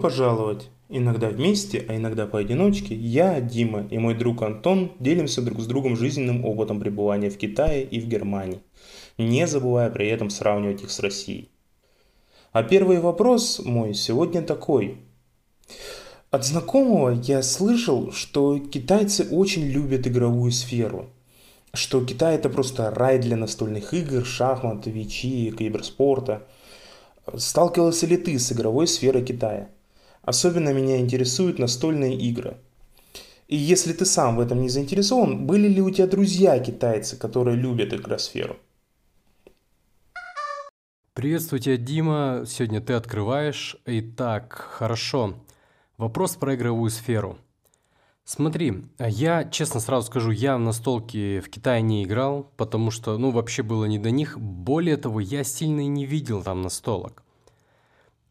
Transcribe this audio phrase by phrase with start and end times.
[0.00, 0.70] Пожаловать!
[0.90, 5.96] Иногда вместе, а иногда поодиночке, я, Дима и мой друг Антон делимся друг с другом
[5.96, 8.62] жизненным опытом пребывания в Китае и в Германии,
[9.18, 11.50] не забывая при этом сравнивать их с Россией.
[12.52, 14.96] А первый вопрос мой сегодня такой.
[16.30, 21.10] От знакомого я слышал, что китайцы очень любят игровую сферу,
[21.74, 26.46] что Китай это просто рай для настольных игр, шахмат, вичи, киберспорта.
[27.36, 29.68] Сталкивался ли ты с игровой сферой Китая?
[30.28, 32.58] Особенно меня интересуют настольные игры.
[33.46, 37.56] И если ты сам в этом не заинтересован, были ли у тебя друзья китайцы, которые
[37.56, 38.58] любят игросферу?
[41.14, 42.44] Приветствую тебя, Дима.
[42.46, 43.78] Сегодня ты открываешь.
[43.86, 45.32] Итак, хорошо.
[45.96, 47.38] Вопрос про игровую сферу.
[48.24, 53.30] Смотри, я честно сразу скажу, я в настолки в Китае не играл, потому что, ну,
[53.30, 54.38] вообще было не до них.
[54.38, 57.24] Более того, я сильно и не видел там настолок.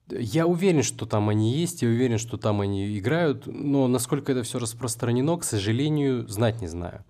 [0.10, 4.44] Я уверен, что там они есть, я уверен, что там они играют, но насколько это
[4.44, 7.04] все распространено, к сожалению, знать не знаю.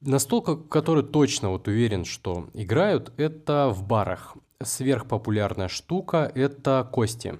[0.00, 4.36] Настолько, который точно вот уверен, что играют, это в барах.
[4.62, 7.38] Сверхпопулярная штука– это кости.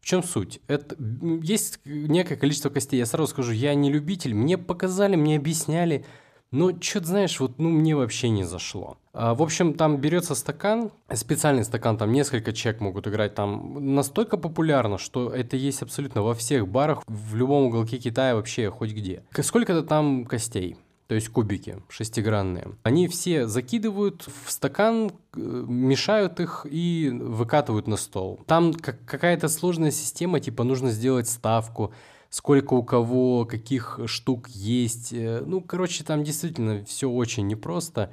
[0.00, 0.60] В чем суть?
[0.66, 0.96] Это,
[1.42, 2.98] есть некое количество костей.
[2.98, 4.34] Я сразу скажу, я не любитель.
[4.34, 6.04] Мне показали, мне объясняли–
[6.52, 8.96] но что-то, знаешь, вот, ну, мне вообще не зашло.
[9.12, 14.36] А, в общем, там берется стакан, специальный стакан, там несколько человек могут играть, там настолько
[14.36, 19.22] популярно, что это есть абсолютно во всех барах, в любом уголке Китая вообще хоть где.
[19.32, 20.76] Сколько-то там костей
[21.10, 22.68] то есть кубики шестигранные.
[22.84, 28.38] Они все закидывают в стакан, э, мешают их и выкатывают на стол.
[28.46, 31.92] Там какая-то сложная система, типа нужно сделать ставку,
[32.30, 35.12] сколько у кого каких штук есть.
[35.12, 38.12] Э, ну, короче, там действительно все очень непросто.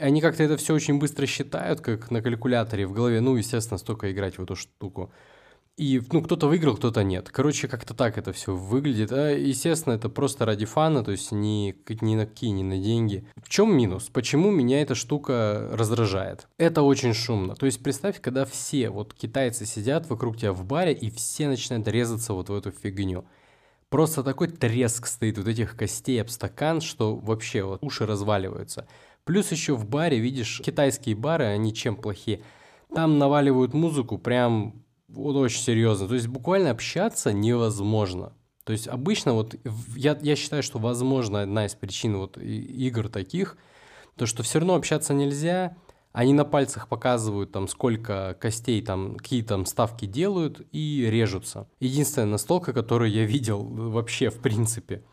[0.00, 3.20] Они как-то это все очень быстро считают, как на калькуляторе в голове.
[3.20, 5.12] Ну, естественно, столько играть в эту штуку.
[5.76, 7.30] И, ну, кто-то выиграл, кто-то нет.
[7.30, 9.10] Короче, как-то так это все выглядит.
[9.10, 13.26] А, естественно, это просто ради фана, то есть ни, ни на какие, ни на деньги.
[13.42, 14.08] В чем минус?
[14.12, 16.46] Почему меня эта штука раздражает?
[16.58, 17.56] Это очень шумно.
[17.56, 21.88] То есть представь, когда все вот китайцы сидят вокруг тебя в баре, и все начинают
[21.88, 23.24] резаться вот в эту фигню.
[23.88, 28.86] Просто такой треск стоит вот этих костей об стакан, что вообще вот уши разваливаются.
[29.24, 32.42] Плюс еще в баре, видишь, китайские бары, они чем плохие?
[32.94, 34.83] Там наваливают музыку прям
[35.14, 36.08] вот очень серьезно.
[36.08, 38.32] То есть буквально общаться невозможно.
[38.64, 39.54] То есть обычно вот
[39.96, 43.56] я, я считаю, что возможно одна из причин вот игр таких,
[44.16, 45.76] то что все равно общаться нельзя,
[46.12, 51.68] они на пальцах показывают там сколько костей там какие там ставки делают и режутся.
[51.80, 55.04] Единственная настолка, которую я видел вообще в принципе.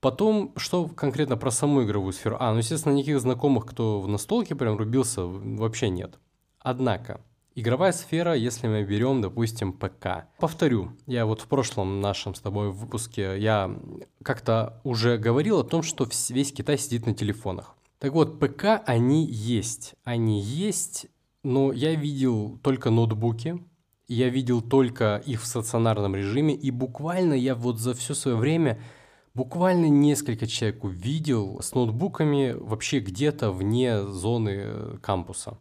[0.00, 2.36] Потом, что конкретно про саму игровую сферу?
[2.38, 6.20] А, ну, естественно, никаких знакомых, кто в настолке прям рубился, вообще нет.
[6.60, 7.20] Однако,
[7.54, 10.26] Игровая сфера, если мы берем, допустим, ПК.
[10.38, 13.76] Повторю, я вот в прошлом нашем с тобой выпуске, я
[14.22, 17.74] как-то уже говорил о том, что весь Китай сидит на телефонах.
[17.98, 19.94] Так вот, ПК они есть.
[20.04, 21.06] Они есть,
[21.42, 23.58] но я видел только ноутбуки,
[24.06, 28.80] я видел только их в стационарном режиме, и буквально я вот за все свое время
[29.34, 35.58] буквально несколько человек увидел с ноутбуками вообще где-то вне зоны кампуса.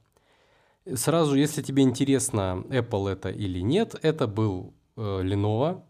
[0.96, 5.84] Сразу, если тебе интересно, Apple это или нет, это был э, Lenovo.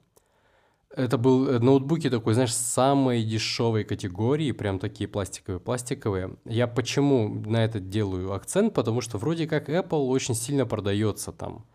[0.96, 6.38] Это был э, ноутбуки такой, знаешь, самой дешевой категории, прям такие пластиковые-пластиковые.
[6.46, 8.74] Я почему на это делаю акцент?
[8.74, 11.66] Потому что вроде как Apple очень сильно продается там.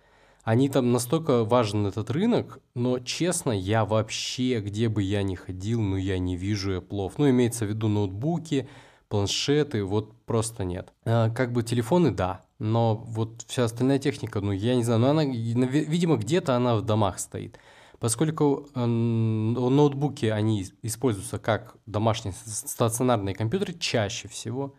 [0.43, 5.81] Они там настолько важен этот рынок, но честно, я вообще, где бы я ни ходил,
[5.81, 7.13] ну я не вижу Apple.
[7.17, 8.69] Ну, имеется в виду ноутбуки,
[9.13, 10.95] планшеты, вот просто нет.
[11.05, 15.11] А, как бы телефоны, да, но вот вся остальная техника, ну, я не знаю, но
[15.11, 17.59] она, видимо, где-то она в домах стоит.
[18.01, 24.75] Поскольку э, ноутбуки, они используются как домашние стационарные компьютеры чаще всего,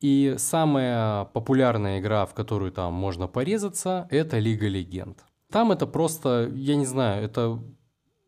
[0.00, 5.24] и самая популярная игра, в которую там можно порезаться, это Лига Легенд.
[5.50, 7.60] Там это просто, я не знаю, это,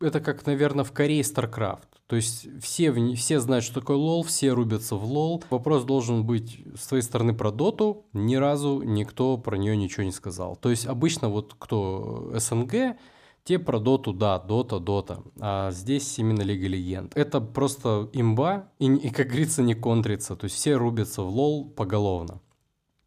[0.01, 1.87] это как, наверное, в Корее StarCraft.
[2.07, 5.43] То есть все, все знают, что такое лол, все рубятся в лол.
[5.51, 8.05] Вопрос должен быть с твоей стороны про доту.
[8.13, 10.55] Ни разу никто про нее ничего не сказал.
[10.55, 12.97] То есть обычно вот кто СНГ,
[13.43, 15.21] те про доту, да, дота, дота.
[15.39, 17.15] А здесь именно Лига Легенд.
[17.15, 20.35] Это просто имба и, и как говорится, не контрится.
[20.35, 22.41] То есть все рубятся в лол поголовно.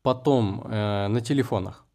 [0.03, 1.87] Потом э, на телефонах.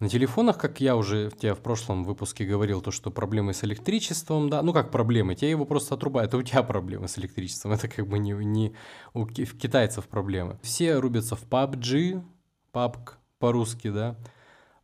[0.00, 4.48] На телефонах, как я уже тебе в прошлом выпуске говорил, то, что проблемы с электричеством,
[4.48, 7.88] да, ну как проблемы, тебе его просто отрубают, это у тебя проблемы с электричеством, это
[7.88, 8.74] как бы не, не
[9.12, 10.60] у китайцев проблемы.
[10.62, 12.22] Все рубятся в PUBG,
[12.72, 14.16] PUBG по-русски, да,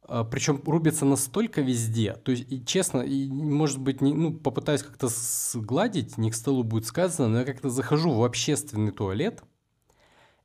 [0.03, 2.15] а, причем рубится настолько везде.
[2.15, 6.65] То есть, и, честно, и, может быть, не, ну, попытаюсь как-то сгладить, не к столу
[6.65, 9.45] будет сказано, но я как-то захожу в общественный туалет,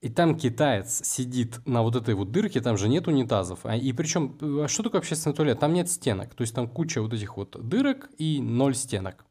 [0.02, 3.60] и там китаец сидит на вот этой вот дырке, там же нет унитазов.
[3.64, 5.60] А, и причем, а что такое общественный туалет?
[5.60, 6.34] Там нет стенок.
[6.36, 9.26] То есть там куча вот этих вот дырок и ноль стенок.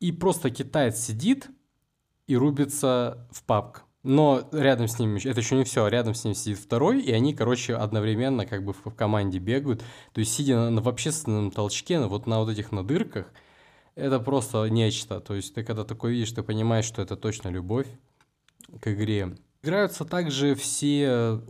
[0.00, 1.48] И просто китаец сидит
[2.26, 3.84] и рубится в папк.
[4.02, 7.34] Но рядом с ним, это еще не все, рядом с ним сидит второй, и они,
[7.34, 9.84] короче, одновременно как бы в команде бегают.
[10.12, 13.32] То есть, сидя на, в общественном толчке, вот на вот этих надырках,
[13.96, 15.20] это просто нечто.
[15.20, 17.88] То есть, ты когда такое видишь, ты понимаешь, что это точно любовь
[18.80, 19.36] к игре.
[19.62, 21.40] Играются также все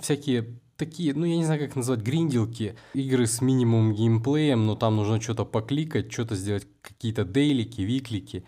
[0.00, 4.96] всякие такие, ну я не знаю, как назвать, гринделки, игры с минимум геймплеем, но там
[4.96, 8.44] нужно что-то покликать, что-то сделать, какие-то дейлики, виклики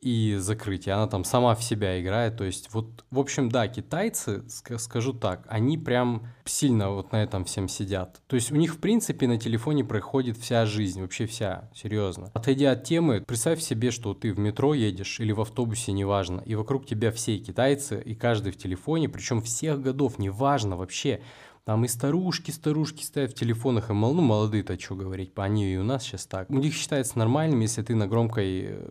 [0.00, 0.94] и закрытие.
[0.94, 2.36] Она там сама в себя играет.
[2.36, 7.44] То есть вот, в общем, да, китайцы, скажу так, они прям сильно вот на этом
[7.44, 8.20] всем сидят.
[8.26, 12.30] То есть у них, в принципе, на телефоне проходит вся жизнь, вообще вся, серьезно.
[12.34, 16.54] Отойдя от темы, представь себе, что ты в метро едешь или в автобусе, неважно, и
[16.54, 21.20] вокруг тебя все китайцы, и каждый в телефоне, причем всех годов, неважно вообще.
[21.64, 25.76] Там и старушки, старушки стоят в телефонах, и мол, ну, молодые-то что говорить, они и
[25.76, 26.48] у нас сейчас так.
[26.50, 28.88] У них считается нормальным, если ты на громкой э,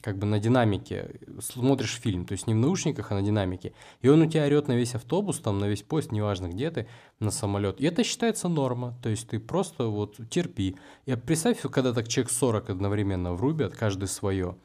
[0.00, 3.72] как бы на динамике смотришь фильм, то есть не в наушниках, а на динамике,
[4.02, 6.86] и он у тебя орет на весь автобус, там, на весь поезд, неважно где ты,
[7.20, 7.80] на самолет.
[7.80, 10.76] И это считается норма, то есть ты просто вот терпи.
[11.06, 14.56] И представь, когда так человек 40 одновременно врубят, каждый свое.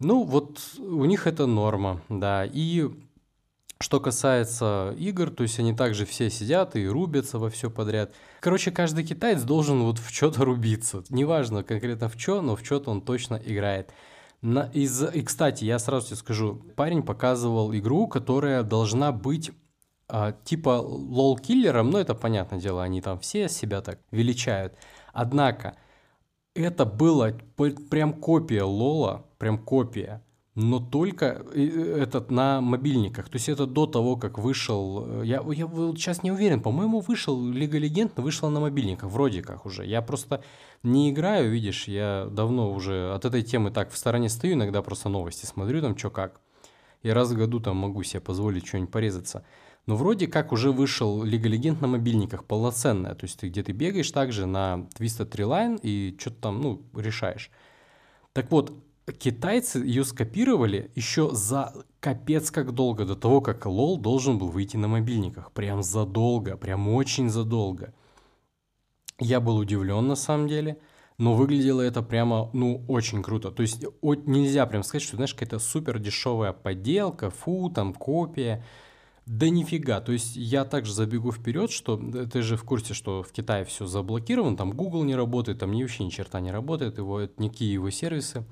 [0.00, 2.44] Ну, вот у них это норма, да.
[2.44, 2.90] И
[3.80, 8.14] что касается игр, то есть они также все сидят и рубятся во все подряд.
[8.40, 11.04] Короче, каждый китаец должен вот в что-то рубиться.
[11.10, 13.92] Неважно конкретно в что, но в что-то он точно играет.
[14.44, 19.52] На, из, и, кстати, я сразу тебе скажу, парень показывал игру, которая должна быть
[20.06, 24.74] а, типа LoL-киллером, но это понятное дело, они там все себя так величают.
[25.14, 25.78] Однако,
[26.54, 27.32] это было
[27.88, 30.22] прям копия лола, прям копия
[30.54, 33.28] но только э, этот на мобильниках.
[33.28, 35.04] То есть это до того, как вышел...
[35.06, 35.66] Э, я, я
[35.96, 39.84] сейчас не уверен, по-моему, вышел Лига Легенд, но вышла на мобильниках, вроде как уже.
[39.84, 40.44] Я просто
[40.84, 45.08] не играю, видишь, я давно уже от этой темы так в стороне стою, иногда просто
[45.08, 46.40] новости смотрю, там что как.
[47.02, 49.44] И раз в году там могу себе позволить что-нибудь порезаться.
[49.86, 53.14] Но вроде как уже вышел Лига Легенд на мобильниках полноценная.
[53.14, 56.82] То есть ты где ты бегаешь также на Twisted Tree Line и что-то там, ну,
[56.94, 57.50] решаешь.
[58.32, 58.72] Так вот,
[59.12, 64.76] китайцы ее скопировали еще за капец как долго до того, как лол должен был выйти
[64.76, 65.52] на мобильниках.
[65.52, 67.92] Прям задолго, прям очень задолго.
[69.20, 70.78] Я был удивлен на самом деле,
[71.18, 73.50] но выглядело это прямо, ну, очень круто.
[73.50, 78.64] То есть нельзя прям сказать, что, знаешь, какая-то супер дешевая подделка, фу, там копия.
[79.26, 80.00] Да нифига.
[80.00, 83.86] То есть я также забегу вперед, что ты же в курсе, что в Китае все
[83.86, 88.44] заблокировано, там Google не работает, там вообще ни черта не работает, его, никакие его сервисы.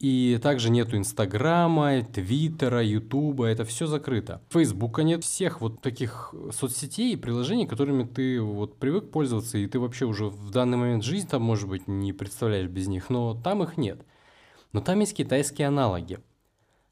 [0.00, 4.40] И также нету Инстаграма, Твиттера, Ютуба, это все закрыто.
[4.50, 9.80] Фейсбука нет, всех вот таких соцсетей и приложений, которыми ты вот привык пользоваться, и ты
[9.80, 13.64] вообще уже в данный момент жизнь там, может быть, не представляешь без них, но там
[13.64, 14.00] их нет.
[14.72, 16.20] Но там есть китайские аналоги,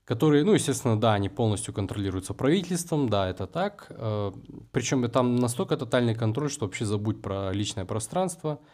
[0.04, 3.86] которые, ну, естественно, да, они полностью контролируются правительством, да, это так.
[3.90, 4.32] Э,
[4.72, 8.58] Причем там настолько тотальный контроль, что вообще забудь про личное пространство–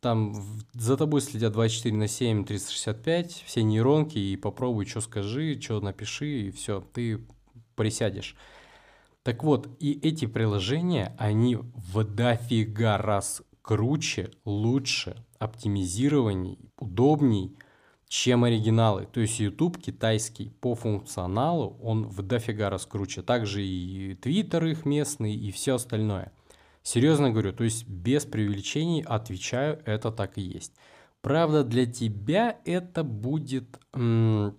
[0.00, 0.34] там
[0.72, 6.48] за тобой следят 24 на 7, 365, все нейронки, и попробуй, что скажи, что напиши,
[6.48, 7.24] и все, ты
[7.74, 8.36] присядешь.
[9.22, 17.56] Так вот, и эти приложения, они в дофига раз круче, лучше, оптимизированней, удобней,
[18.08, 19.08] чем оригиналы.
[19.12, 23.22] То есть YouTube китайский по функционалу, он в дофига раз круче.
[23.22, 26.32] Также и Twitter их местный, и все остальное.
[26.86, 30.72] Серьезно говорю, то есть без преувеличений отвечаю, это так и есть.
[31.20, 34.56] Правда, для тебя это будет м-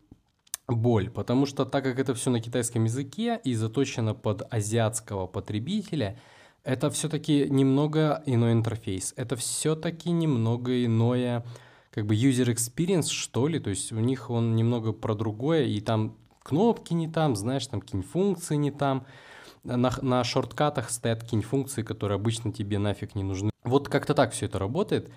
[0.67, 6.19] боль, потому что так как это все на китайском языке и заточено под азиатского потребителя,
[6.65, 9.13] это все-таки немного иной интерфейс.
[9.15, 11.45] Это все-таки немного иное,
[11.91, 13.57] как бы user experience, что ли.
[13.61, 17.79] То есть у них он немного про другое, и там кнопки не там, знаешь, там
[17.79, 19.05] какие-нибудь функции не там
[19.63, 23.51] на, на шорткатах стоят какие-нибудь функции, которые обычно тебе нафиг не нужны.
[23.63, 25.11] Вот как-то так все это работает.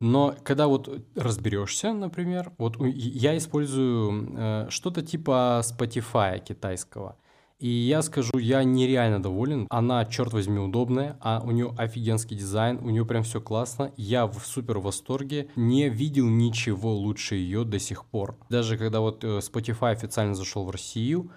[0.00, 7.16] Но когда вот разберешься, например, вот я использую э, что-то типа Spotify китайского.
[7.58, 9.66] И я скажу, я нереально доволен.
[9.70, 13.92] Она, черт возьми, удобная, а у нее офигенский дизайн, у нее прям все классно.
[13.96, 15.48] Я в супер восторге.
[15.56, 18.36] Не видел ничего лучше ее до сих пор.
[18.50, 21.30] Даже когда вот э, Spotify официально зашел в Россию,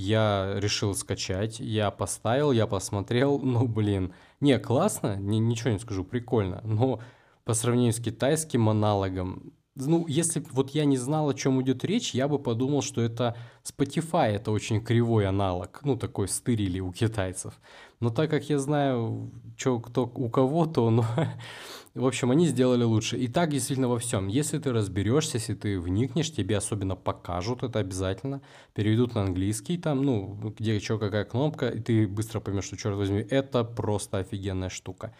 [0.00, 4.12] Я решил скачать, я поставил, я посмотрел, ну, блин.
[4.38, 6.60] Не, классно, ни- ничего не скажу, прикольно.
[6.62, 7.00] Но
[7.44, 12.14] по сравнению с китайским аналогом, ну, если вот я не знал, о чем идет речь,
[12.14, 17.60] я бы подумал, что это Spotify, это очень кривой аналог, ну, такой стырили у китайцев.
[17.98, 21.02] Но так как я знаю, что кто у кого, то, ну,
[21.98, 23.18] в общем, они сделали лучше.
[23.18, 24.28] И так действительно во всем.
[24.28, 28.40] Если ты разберешься, если ты вникнешь, тебе особенно покажут это обязательно,
[28.74, 32.96] переведут на английский, там, ну, где что, какая кнопка, и ты быстро поймешь, что, черт
[32.96, 35.14] возьми, это просто офигенная штука.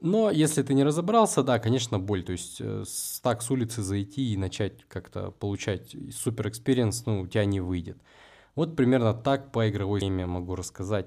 [0.00, 2.24] Но если ты не разобрался, да, конечно, боль.
[2.24, 2.84] То есть э,
[3.22, 7.98] так с улицы зайти и начать как-то получать супер experience, ну, у тебя не выйдет.
[8.56, 11.06] Вот примерно так по игровой теме могу рассказать.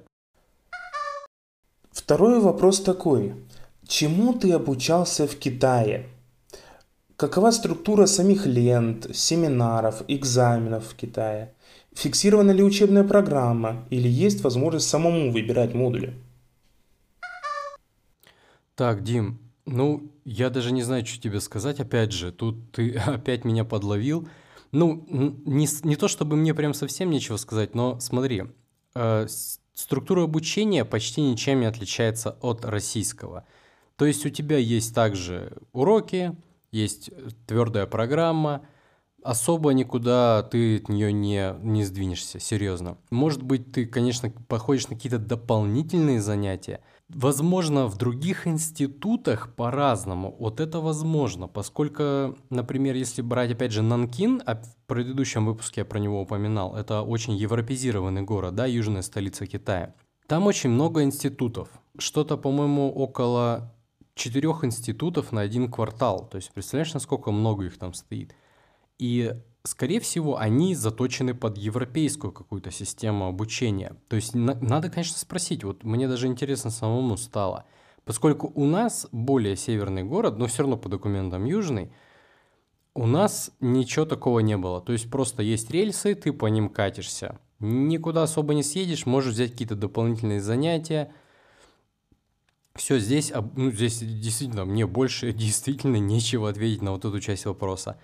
[1.91, 3.35] Второй вопрос такой.
[3.87, 6.09] Чему ты обучался в Китае?
[7.17, 11.53] Какова структура самих лент, семинаров, экзаменов в Китае?
[11.93, 16.13] Фиксирована ли учебная программа или есть возможность самому выбирать модули?
[18.75, 21.79] Так, Дим, ну, я даже не знаю, что тебе сказать.
[21.79, 24.27] Опять же, тут ты опять меня подловил.
[24.71, 25.05] Ну,
[25.45, 28.43] не, не то чтобы мне прям совсем нечего сказать, но смотри,
[28.95, 29.27] э,
[29.73, 33.45] структура обучения почти ничем не отличается от российского.
[33.97, 36.35] То есть у тебя есть также уроки,
[36.71, 37.11] есть
[37.47, 38.65] твердая программа,
[39.25, 42.97] особо никуда ты от нее не, не сдвинешься, серьезно.
[43.09, 46.81] Может быть, ты, конечно, походишь на какие-то дополнительные занятия.
[47.09, 50.35] Возможно, в других институтах по-разному.
[50.39, 55.85] Вот это возможно, поскольку, например, если брать, опять же, Нанкин, а в предыдущем выпуске я
[55.85, 59.95] про него упоминал, это очень европезированный город, да, южная столица Китая.
[60.27, 61.69] Там очень много институтов.
[61.97, 63.74] Что-то, по-моему, около
[64.15, 66.27] четырех институтов на один квартал.
[66.29, 68.35] То есть, представляешь, насколько много их там стоит?
[68.97, 73.95] И, скорее всего, они заточены под европейскую какую-то систему обучения.
[74.07, 75.63] То есть на- надо, конечно, спросить.
[75.63, 77.65] Вот мне даже интересно самому стало.
[78.05, 81.91] Поскольку у нас более северный город, но все равно по документам южный,
[82.93, 84.79] у нас ничего такого не было.
[84.79, 87.39] То есть просто есть рельсы, ты по ним катишься.
[87.59, 91.11] Никуда особо не съедешь, можешь взять какие-то дополнительные занятия.
[92.75, 97.97] Все здесь, ну, здесь действительно, мне больше действительно нечего ответить на вот эту часть вопроса.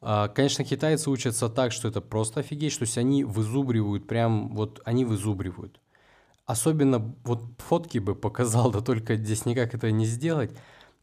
[0.00, 4.80] А, Конечно, китайцы учатся так, что это просто офигеть, то есть они вызубривают, прям вот
[4.84, 5.80] они вызубривают.
[6.44, 10.50] Особенно вот фотки бы показал, да только здесь никак это не сделать.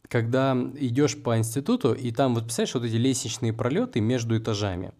[0.08, 4.92] Когда идешь по институту, и там, вот представляешь, вот эти лестничные пролеты между этажами.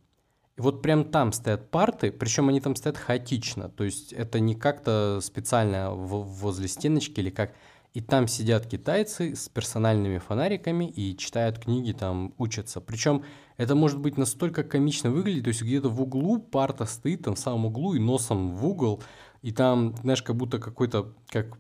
[0.56, 4.54] И вот прям там стоят парты, причем они там стоят хаотично, то есть это не
[4.54, 7.54] как-то специально возле стеночки или как.
[7.94, 12.80] И там сидят китайцы с персональными фонариками и читают книги, там учатся.
[12.80, 13.22] Причем
[13.56, 17.38] это может быть настолько комично выглядеть, то есть где-то в углу парта стоит, там в
[17.38, 19.00] самом углу и носом в угол,
[19.42, 21.56] и там, знаешь, как будто какой-то, как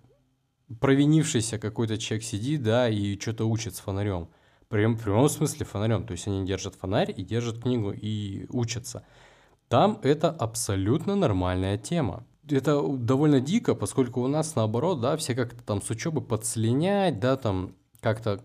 [0.80, 4.28] провинившийся какой-то человек сидит, да, и что-то учит с фонарем.
[4.68, 6.04] Прям, в прямом смысле фонарем.
[6.04, 9.06] То есть они держат фонарь и держат книгу и учатся.
[9.68, 12.26] Там это абсолютно нормальная тема.
[12.48, 17.36] Это довольно дико, поскольку у нас наоборот, да, все как-то там с учебы подслинять, да,
[17.36, 18.44] там как-то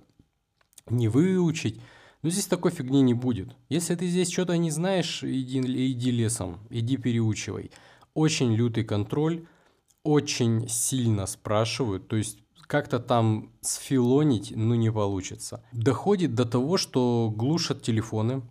[0.90, 1.82] не выучить.
[2.22, 3.56] Но здесь такой фигни не будет.
[3.70, 7.72] Если ты здесь что-то не знаешь, иди, иди лесом, иди переучивай.
[8.14, 9.46] Очень лютый контроль,
[10.04, 15.64] очень сильно спрашивают, то есть как-то там сфилонить, ну, не получится.
[15.72, 18.44] Доходит до того, что глушат телефоны,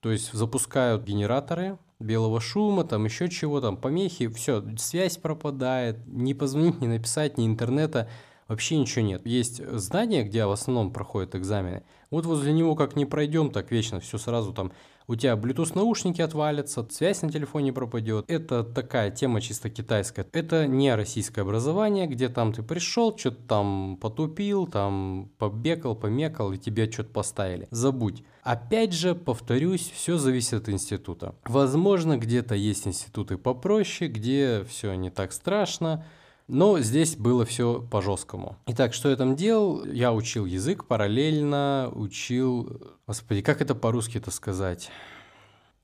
[0.00, 6.32] то есть запускают генераторы белого шума, там еще чего, там помехи, все, связь пропадает, ни
[6.32, 8.08] позвонить, ни написать, ни интернета,
[8.48, 9.24] вообще ничего нет.
[9.24, 14.00] Есть здание, где в основном проходят экзамены, вот возле него как не пройдем, так вечно
[14.00, 14.72] все сразу там
[15.10, 18.24] у тебя Bluetooth наушники отвалятся, связь на телефоне пропадет.
[18.28, 20.24] Это такая тема чисто китайская.
[20.32, 26.58] Это не российское образование, где там ты пришел, что-то там потупил, там побекал, помекал, и
[26.58, 27.66] тебе что-то поставили.
[27.72, 28.22] Забудь.
[28.44, 31.34] Опять же, повторюсь, все зависит от института.
[31.44, 36.04] Возможно, где-то есть институты попроще, где все не так страшно,
[36.50, 38.56] но здесь было все по-жесткому.
[38.66, 39.84] Итак, что я там делал?
[39.84, 42.80] Я учил язык параллельно, учил...
[43.06, 44.90] Господи, как это по-русски это сказать?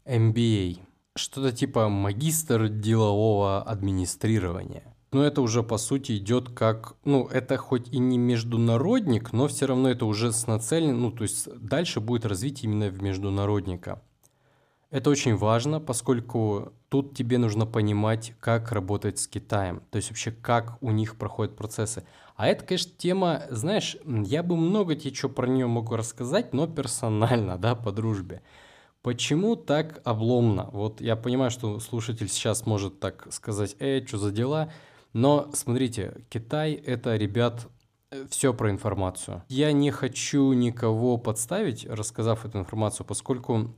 [0.05, 0.79] MBA.
[1.15, 4.83] Что-то типа магистр делового администрирования.
[5.13, 9.67] Но это уже по сути идет как, ну, это хоть и не международник, но все
[9.67, 14.03] равно это уже с нацелен, ну, то есть дальше будет развитие именно в международника.
[14.91, 20.31] Это очень важно, поскольку тут тебе нужно понимать, как работать с Китаем, то есть вообще
[20.31, 22.05] как у них проходят процессы.
[22.37, 26.69] А это, конечно, тема, знаешь, я бы много тебе что про нее могу рассказать, но
[26.69, 28.43] персонально, да, по дружбе.
[29.03, 30.69] Почему так обломно?
[30.73, 34.73] Вот я понимаю, что слушатель сейчас может так сказать, э, что за дела?
[35.13, 37.69] Но смотрите, Китай— это, ребят,
[38.11, 39.43] э, все про информацию.
[39.49, 43.75] Я не хочу никого подставить, рассказав эту информацию, поскольку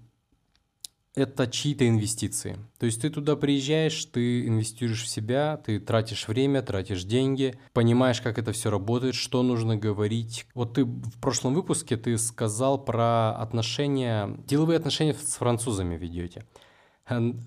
[1.19, 2.59] это чьи-то инвестиции.
[2.79, 8.21] То есть ты туда приезжаешь, ты инвестируешь в себя, ты тратишь время, тратишь деньги, понимаешь,
[8.21, 10.47] как это все работает, что нужно говорить.
[10.55, 16.45] Вот ты в прошлом выпуске ты сказал про отношения, деловые отношения с французами ведете.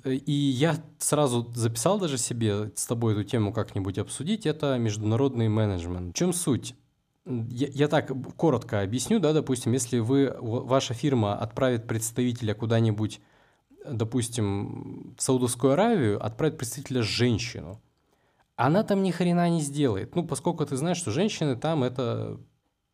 [0.04, 4.46] И я сразу записал даже себе с тобой эту тему как-нибудь обсудить.
[4.46, 6.14] Это международный менеджмент.
[6.14, 6.76] В чем суть?
[7.26, 13.22] Я, я так коротко объясню, да, допустим, если вы, ваша фирма отправит представителя куда-нибудь
[13.86, 17.82] допустим, в Саудовскую Аравию отправить представителя женщину,
[18.56, 20.16] она там ни хрена не сделает.
[20.16, 22.40] Ну, поскольку ты знаешь, что женщины там это,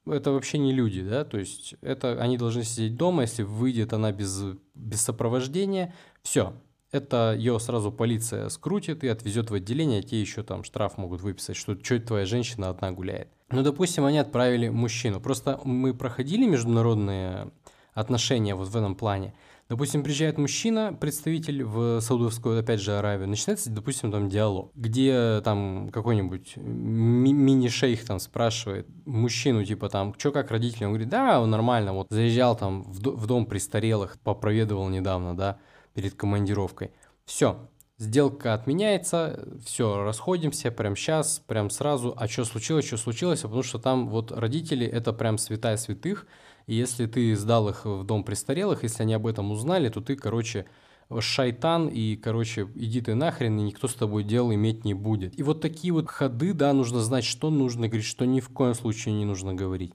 [0.05, 4.11] это вообще не люди, да, то есть это они должны сидеть дома, если выйдет она
[4.11, 4.43] без,
[4.75, 6.53] без сопровождения, все,
[6.91, 11.21] это ее сразу полиция скрутит и отвезет в отделение, а те еще там штраф могут
[11.21, 13.27] выписать, что что твоя женщина одна гуляет.
[13.49, 15.19] Ну, допустим, они отправили мужчину.
[15.19, 17.51] Просто мы проходили международные
[17.93, 19.33] отношения вот в этом плане.
[19.69, 25.89] Допустим, приезжает мужчина, представитель в Саудовскую, опять же, Аравию, начинается, допустим, там диалог, где там
[25.91, 30.85] какой-нибудь ми- мини-шейх там спрашивает мужчину, типа там, что как родители?
[30.85, 35.59] Он говорит, да, он нормально, вот заезжал там в, в дом престарелых, попроведывал недавно, да,
[35.93, 36.91] перед командировкой.
[37.25, 42.13] Все, сделка отменяется, все, расходимся прям сейчас, прям сразу.
[42.15, 43.41] А что случилось, что случилось?
[43.41, 46.25] Потому что там вот родители, это прям святая святых,
[46.67, 50.15] и если ты сдал их в дом престарелых, если они об этом узнали, то ты,
[50.15, 50.67] короче,
[51.19, 55.39] шайтан, и, короче, иди ты нахрен, и никто с тобой дел иметь не будет.
[55.39, 58.73] И вот такие вот ходы, да, нужно знать, что нужно говорить, что ни в коем
[58.73, 59.93] случае не нужно говорить.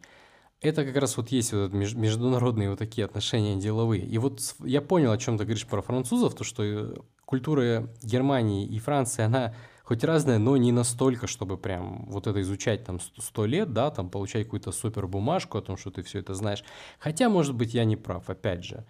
[0.62, 4.06] Это как раз вот есть вот международные вот такие отношения деловые.
[4.06, 6.94] И вот я понял, о чем ты говоришь про французов, то что э,
[7.26, 9.54] культура Германии и Франции, она
[9.84, 14.10] хоть разная, но не настолько, чтобы прям вот это изучать там сто лет, да, там
[14.10, 16.64] получать какую-то супер бумажку о том, что ты все это знаешь.
[16.98, 18.84] Хотя, может быть, я не прав, опять же.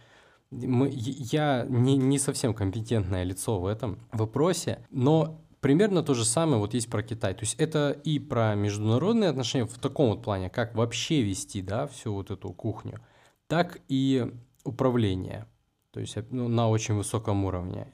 [0.51, 6.59] Мы, я не, не совсем компетентное лицо в этом вопросе, но примерно то же самое
[6.59, 7.33] вот есть про Китай.
[7.33, 11.87] То есть это и про международные отношения в таком вот плане, как вообще вести, да,
[11.87, 13.01] всю вот эту кухню,
[13.47, 14.31] так и
[14.65, 15.47] управление.
[15.93, 17.87] То есть ну, на очень высоком уровне.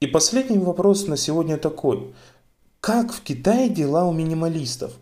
[0.00, 2.14] И последний вопрос на сегодня такой.
[2.80, 4.92] Как в Китае дела у минималистов?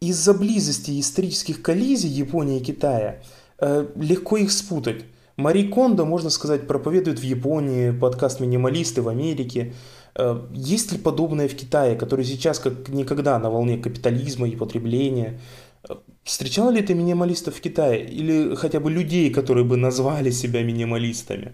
[0.00, 3.20] Из-за близости исторических коллизий Японии и Китая
[3.58, 5.04] э, легко их спутать.
[5.36, 9.74] Мари Кондо, можно сказать, проповедует в Японии, подкаст «Минималисты» в Америке.
[10.14, 15.40] Э, есть ли подобное в Китае, который сейчас как никогда на волне капитализма и потребления?
[15.86, 18.06] Э, встречал ли ты минималистов в Китае?
[18.06, 21.52] Или хотя бы людей, которые бы назвали себя минималистами?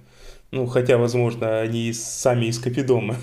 [0.50, 3.16] Ну, хотя, возможно, они сами из Капидома.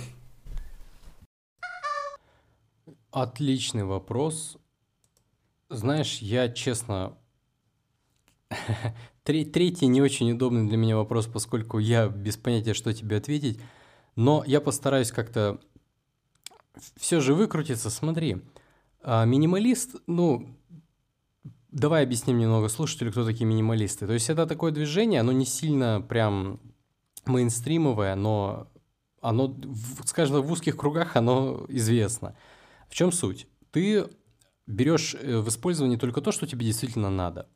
[3.12, 4.58] Отличный вопрос.
[5.70, 7.18] Знаешь, я честно...
[9.24, 13.60] Третий не очень удобный для меня вопрос, поскольку я без понятия, что тебе ответить.
[14.16, 15.60] Но я постараюсь как-то
[16.96, 17.90] все же выкрутиться.
[17.90, 18.44] Смотри,
[19.02, 20.56] а, минималист, ну,
[21.72, 24.06] давай объясним немного слушателю, кто такие минималисты.
[24.06, 26.60] То есть это такое движение, оно не сильно прям
[27.28, 28.68] мейнстримовое, но
[29.22, 29.56] оно,
[30.06, 32.36] скажем, в узких кругах оно известно.
[32.90, 33.48] В чем суть?
[33.72, 34.06] Ты
[34.68, 37.48] берешь э, в использовании только то, что тебе действительно надо.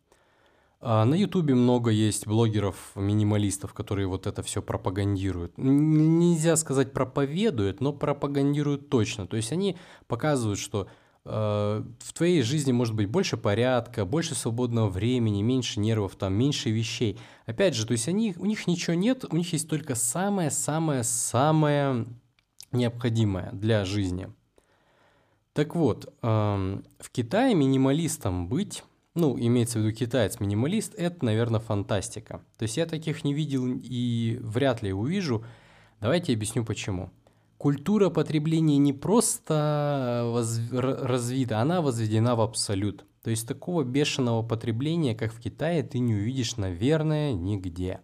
[0.81, 5.57] А на Ютубе много есть блогеров-минималистов, которые вот это все пропагандируют.
[5.57, 9.27] Нельзя сказать проповедуют, но пропагандируют точно.
[9.27, 9.77] То есть они
[10.07, 10.87] показывают, что
[11.29, 17.19] в твоей жизни может быть больше порядка, больше свободного времени, меньше нервов, там, меньше вещей.
[17.45, 22.05] Опять же, то есть они, у них ничего нет, у них есть только самое-самое-самое
[22.71, 24.29] необходимое для жизни.
[25.53, 28.83] Так вот, эм, в Китае минималистом быть,
[29.15, 32.41] ну, имеется в виду китаец-минималист, это, наверное, фантастика.
[32.57, 35.43] То есть я таких не видел и вряд ли увижу.
[35.99, 37.11] Давайте объясню почему
[37.59, 40.59] культура потребления не просто воз...
[40.71, 43.05] развита, она возведена в абсолют.
[43.21, 47.99] То есть такого бешеного потребления, как в Китае, ты не увидишь, наверное, нигде.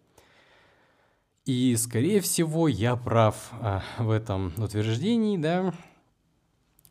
[1.46, 5.74] И, скорее всего, я прав а, в этом утверждении, да.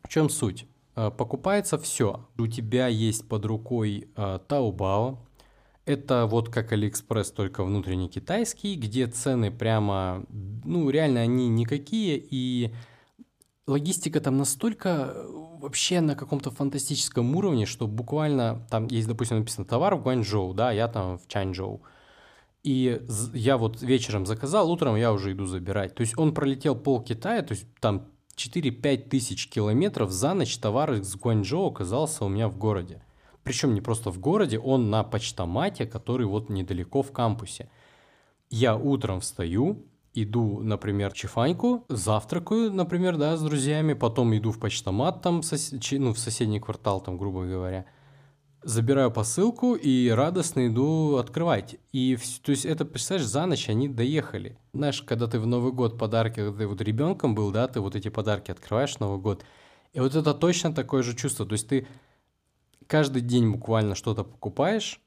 [0.01, 0.65] В чем суть?
[0.95, 2.27] А, покупается все.
[2.37, 5.19] У тебя есть под рукой Taobao,
[5.85, 12.73] это вот как Алиэкспресс, только внутренний китайский, где цены прямо, ну, реально они никакие, и
[13.67, 15.27] логистика там настолько э,
[15.59, 20.71] вообще на каком-то фантастическом уровне, что буквально там есть, допустим, написано товар в Гуанчжоу, да,
[20.71, 21.81] я там в Чанчжоу.
[22.63, 22.99] И
[23.33, 25.93] я вот вечером заказал, утром я уже иду забирать.
[25.93, 30.93] То есть он пролетел пол Китая, то есть там 4-5 тысяч километров за ночь товар
[30.93, 33.04] из Гуанчжоу оказался у меня в городе.
[33.45, 37.69] Причем не просто в городе, он на почтомате, который вот недалеко в кампусе.
[38.49, 44.59] Я утром встаю, иду, например, в Чифаньку, завтракаю, например, да, с друзьями, потом иду в
[44.59, 45.41] почтомат там,
[45.91, 47.85] ну, в соседний квартал, там, грубо говоря,
[48.63, 51.75] забираю посылку и радостно иду открывать.
[51.93, 54.57] И, то есть, это, представляешь, за ночь они доехали.
[54.73, 57.95] Знаешь, когда ты в Новый год подарки, когда ты вот ребенком был, да, ты вот
[57.95, 59.45] эти подарки открываешь в Новый год,
[59.93, 61.45] и вот это точно такое же чувство.
[61.45, 61.87] То есть, ты
[62.87, 64.99] каждый день буквально что-то покупаешь,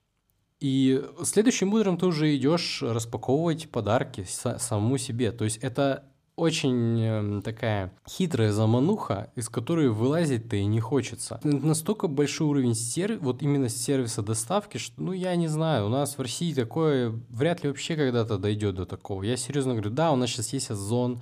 [0.61, 5.31] и следующим утром ты уже идешь распаковывать подарки самому себе.
[5.31, 6.05] То есть это
[6.39, 11.41] очень эм, такая хитрая замануха, из которой вылазить-то и не хочется.
[11.43, 16.17] Настолько большой уровень сервиса, вот именно сервиса доставки, что, ну, я не знаю, у нас
[16.17, 19.25] в России такое вряд ли вообще когда-то дойдет до такого.
[19.25, 21.21] Я серьезно говорю, да, у нас сейчас есть Озон,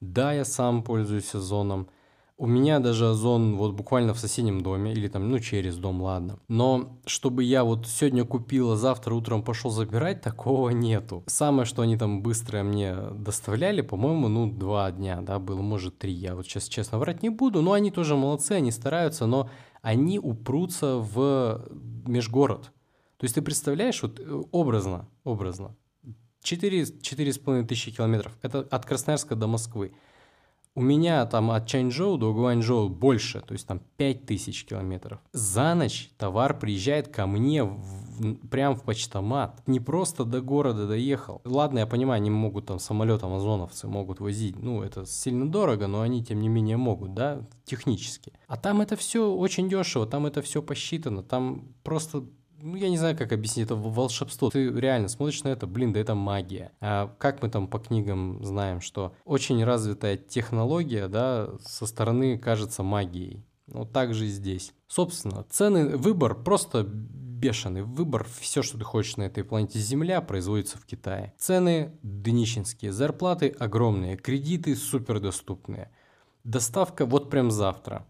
[0.00, 1.88] да, я сам пользуюсь Озоном,
[2.44, 6.38] у меня даже Озон вот буквально в соседнем доме, или там, ну, через дом, ладно.
[6.46, 11.24] Но чтобы я вот сегодня купила, завтра утром пошел забирать, такого нету.
[11.26, 16.12] Самое, что они там быстро мне доставляли, по-моему, ну, два дня, да, было, может, три.
[16.12, 19.48] Я вот сейчас честно врать не буду, но они тоже молодцы, они стараются, но
[19.80, 21.66] они упрутся в
[22.06, 22.64] межгород.
[23.16, 25.74] То есть ты представляешь, вот э, образно, образно,
[26.42, 29.94] 4, 4,5 тысячи километров, это от Красноярска до Москвы.
[30.76, 35.20] У меня там от Чанчжоу до Гуанчжоу больше, то есть там 5000 километров.
[35.32, 39.62] За ночь товар приезжает ко мне в, прям в почтомат.
[39.68, 41.40] Не просто до города доехал.
[41.44, 44.58] Ладно, я понимаю, они могут там самолетом озоновцы могут возить.
[44.58, 48.32] Ну, это сильно дорого, но они тем не менее могут, да, технически.
[48.48, 52.24] А там это все очень дешево, там это все посчитано, там просто
[52.64, 54.48] ну, я не знаю, как объяснить, это волшебство.
[54.48, 56.72] Ты реально смотришь на это, блин, да это магия.
[56.80, 62.82] А как мы там по книгам знаем, что очень развитая технология, да, со стороны кажется
[62.82, 63.44] магией.
[63.66, 64.72] Ну, так же и здесь.
[64.88, 67.82] Собственно, цены, выбор просто бешеный.
[67.82, 71.34] Выбор, все, что ты хочешь на этой планете Земля, производится в Китае.
[71.36, 75.90] Цены днищенские, зарплаты огромные, кредиты супердоступные.
[76.44, 78.06] Доставка вот прям завтра.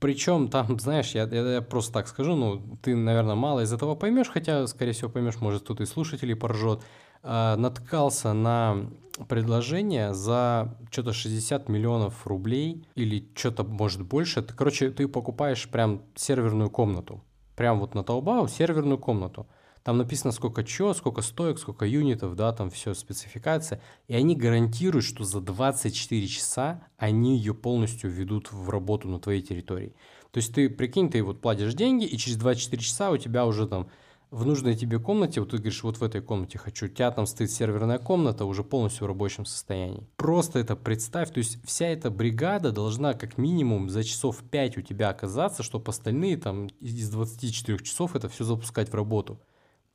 [0.00, 3.94] Причем там, знаешь, я, я, я просто так скажу, ну, ты, наверное, мало из этого
[3.94, 6.80] поймешь, хотя, скорее всего, поймешь, может, тут и слушателей поржет.
[7.22, 8.90] А, наткался на
[9.28, 14.42] предложение за что-то 60 миллионов рублей или что-то, может, больше.
[14.42, 17.22] Короче, ты покупаешь прям серверную комнату.
[17.56, 19.46] Прям вот на Taobao серверную комнату.
[19.84, 23.82] Там написано сколько чего, сколько стоек, сколько юнитов, да, там все спецификация.
[24.08, 29.42] И они гарантируют, что за 24 часа они ее полностью введут в работу на твоей
[29.42, 29.94] территории.
[30.30, 33.68] То есть ты, прикинь, ты вот платишь деньги, и через 24 часа у тебя уже
[33.68, 33.90] там
[34.30, 37.26] в нужной тебе комнате, вот ты говоришь, вот в этой комнате хочу, у тебя там
[37.26, 40.08] стоит серверная комната уже полностью в рабочем состоянии.
[40.16, 44.80] Просто это представь, то есть вся эта бригада должна как минимум за часов 5 у
[44.80, 49.38] тебя оказаться, чтобы остальные там из 24 часов это все запускать в работу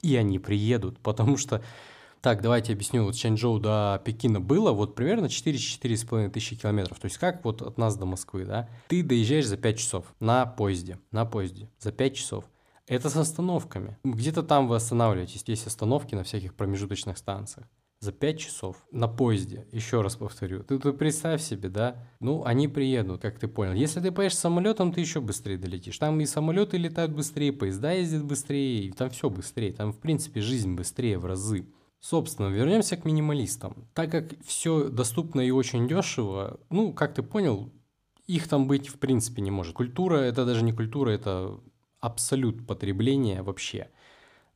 [0.01, 1.63] и они приедут, потому что
[2.21, 3.05] так, давайте объясню.
[3.05, 6.99] Вот Чанчжоу до Пекина было вот примерно 4-4,5 тысячи километров.
[6.99, 8.67] То есть как вот от нас до Москвы, да?
[8.89, 12.43] Ты доезжаешь за 5 часов на поезде, на поезде, за 5 часов.
[12.87, 13.97] Это с остановками.
[14.03, 17.67] Где-то там вы останавливаетесь, есть остановки на всяких промежуточных станциях
[17.99, 20.63] за 5 часов на поезде, еще раз повторю.
[20.63, 22.07] Ты, ты представь себе, да?
[22.19, 23.73] Ну, они приедут, как ты понял.
[23.73, 25.97] Если ты поедешь самолетом, ты еще быстрее долетишь.
[25.97, 29.73] Там и самолеты летают быстрее, поезда ездят быстрее, и там все быстрее.
[29.73, 31.67] Там, в принципе, жизнь быстрее в разы.
[31.99, 33.89] Собственно, вернемся к минималистам.
[33.93, 37.69] Так как все доступно и очень дешево, ну, как ты понял,
[38.25, 39.75] их там быть в принципе не может.
[39.75, 41.59] Культура– это даже не культура, это
[41.99, 43.89] абсолют потребления вообще–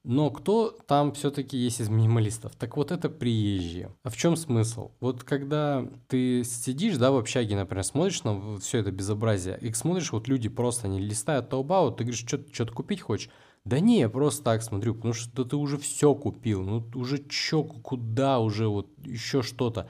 [0.04, 2.56] но кто там все-таки есть из минималистов?
[2.56, 3.96] Так вот это приезжие.
[4.04, 4.92] А в чем смысл?
[5.00, 10.12] Вот когда ты сидишь, да, в общаге, например, смотришь на все это безобразие, и смотришь,
[10.12, 13.30] вот люди просто не листают Таобао, ты говоришь, что-то купить хочешь?
[13.66, 17.63] Да не, я просто так смотрю, потому что ты уже все купил, ну уже чё,
[17.63, 19.89] куда уже, вот еще что-то.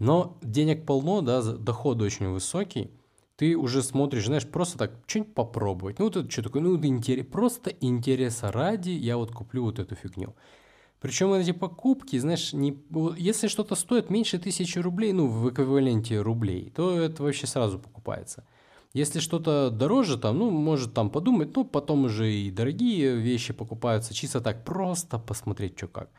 [0.00, 2.90] Но денег полно, да, доход очень высокий,
[3.36, 5.98] ты уже смотришь, знаешь, просто так, что-нибудь попробовать.
[5.98, 6.62] Ну, вот это что такое?
[6.62, 10.34] Ну, интерес, просто интереса ради я вот куплю вот эту фигню.
[11.00, 12.78] Причем эти покупки, знаешь, не,
[13.18, 18.46] если что-то стоит меньше тысячи рублей, ну, в эквиваленте рублей, то это вообще сразу покупается.
[18.94, 24.14] Если что-то дороже, там, ну, может там подумать, ну, потом уже и дорогие вещи покупаются,
[24.14, 26.10] чисто так, просто посмотреть, что как.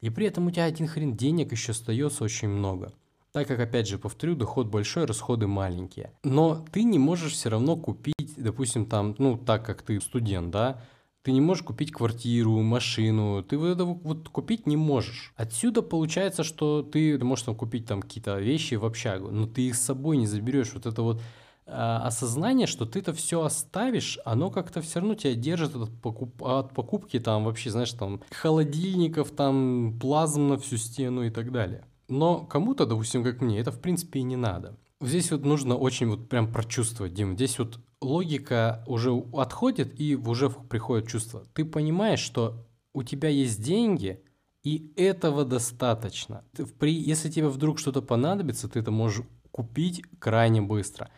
[0.00, 2.92] И при этом у тебя один хрен денег еще остается очень много
[3.34, 6.12] так как, опять же, повторю, доход большой, расходы маленькие.
[6.22, 10.80] Но ты не можешь все равно купить, допустим, там, ну, так как ты студент, да,
[11.22, 15.32] Ты не можешь купить квартиру, машину, ты вот это вот купить не можешь.
[15.36, 19.74] Отсюда получается, что ты, можешь там купить там какие-то вещи в общагу, но ты их
[19.74, 20.74] с собой не заберешь.
[20.74, 21.22] Вот это вот
[21.66, 26.42] а, осознание, что ты это все оставишь, оно как-то все равно тебя держит от, покуп...
[26.44, 31.86] от покупки там вообще, знаешь, там холодильников, там плазм на всю стену и так далее.
[32.08, 34.78] Но кому-то, допустим, как мне, это в принципе и не надо.
[35.00, 37.34] Здесь вот нужно очень вот прям прочувствовать, Дим.
[37.34, 41.44] Здесь вот логика уже отходит и уже приходит чувство.
[41.54, 44.22] Ты понимаешь, что у тебя есть деньги,
[44.62, 46.44] и этого достаточно.
[46.56, 51.10] Ты, при, если тебе вдруг что-то понадобится, ты это можешь купить крайне быстро.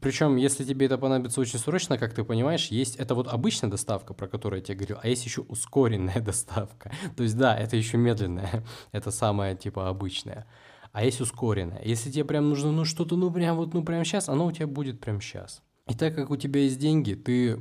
[0.00, 4.14] Причем, если тебе это понадобится очень срочно, как ты понимаешь, есть это вот обычная доставка,
[4.14, 6.92] про которую я тебе говорил, а есть еще ускоренная доставка.
[7.16, 10.46] То есть, да, это еще медленная, это самая типа обычная.
[10.92, 11.82] А есть ускоренная.
[11.84, 14.66] Если тебе прям нужно, ну что-то, ну прям вот, ну прям сейчас, оно у тебя
[14.66, 15.62] будет прям сейчас.
[15.88, 17.58] И так как у тебя есть деньги, ты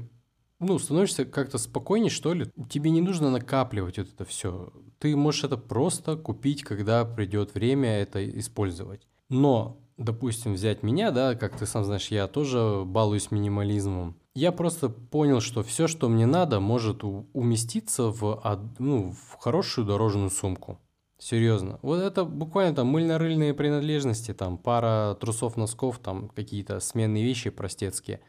[0.60, 2.46] ну, становишься как-то спокойнее, что ли.
[2.70, 4.72] Тебе не нужно накапливать вот это все.
[5.00, 9.08] Ты можешь это просто купить, когда придет время это использовать.
[9.30, 14.16] Но, допустим, взять меня, да, как ты сам знаешь, я тоже балуюсь минимализмом.
[14.36, 18.42] Я просто понял, что все, что мне надо, может уместиться в,
[18.80, 20.80] ну, в хорошую дорожную сумку.
[21.20, 21.80] Серьезно.
[21.84, 28.20] Вот это буквально там мыльно-рыльные принадлежности, там пара трусов, носков, там какие-то сменные вещи простецкие,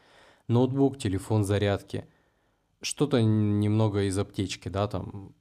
[0.47, 2.05] ноутбук, телефон, зарядки,
[2.81, 5.33] что-то немного из аптечки, да, там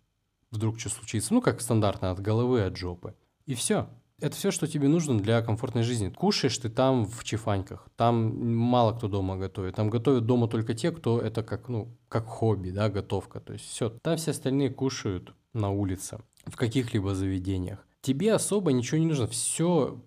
[0.50, 3.14] вдруг что случится, ну как стандартно от головы, от жопы.
[3.46, 3.88] И все.
[4.24, 6.08] Это все, что тебе нужно для комфортной жизни.
[6.08, 9.76] Кушаешь ты там в чифаньках, там мало кто дома готовит.
[9.76, 13.40] Там готовят дома только те, кто это как, ну, как хобби, да, готовка.
[13.40, 13.90] То есть все.
[14.02, 17.87] Там все остальные кушают на улице в каких-либо заведениях.
[18.00, 19.26] Тебе особо ничего не нужно.
[19.26, 20.00] Все,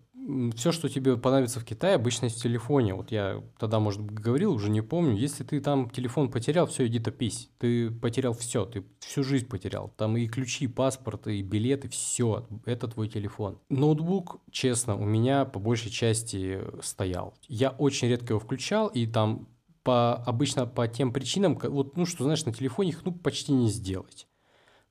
[0.55, 2.93] все, что тебе понадобится в Китае, обычно есть в телефоне.
[2.93, 5.15] Вот я тогда, может говорил, уже не помню.
[5.15, 7.49] Если ты там телефон потерял, все, иди топись.
[7.59, 9.93] Ты потерял все, ты всю жизнь потерял.
[9.97, 12.47] Там и ключи, и паспорт, и билеты, все.
[12.65, 13.59] Это твой телефон.
[13.69, 17.33] Ноутбук, честно, у меня по большей части стоял.
[17.47, 19.47] Я очень редко его включал, и там
[19.83, 23.69] по, обычно по тем причинам, вот, ну, что, знаешь, на телефоне их ну, почти не
[23.69, 24.27] сделать.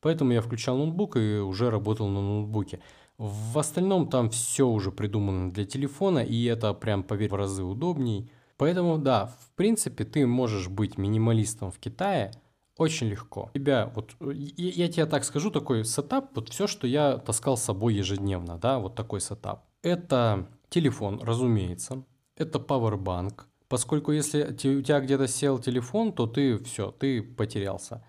[0.00, 2.80] Поэтому я включал ноутбук и уже работал на ноутбуке.
[3.18, 8.30] В остальном там все уже придумано для телефона, и это прям, поверь, в разы удобней.
[8.58, 12.32] Поэтому, да, в принципе, ты можешь быть минималистом в Китае
[12.76, 13.50] очень легко.
[13.54, 17.62] Тебя, вот, я, я тебе так скажу, такой сетап, вот все, что я таскал с
[17.62, 19.64] собой ежедневно, да, вот такой сетап.
[19.82, 22.04] Это телефон, разумеется,
[22.36, 28.04] это пауэрбанк, поскольку если у тебя где-то сел телефон, то ты все, ты потерялся.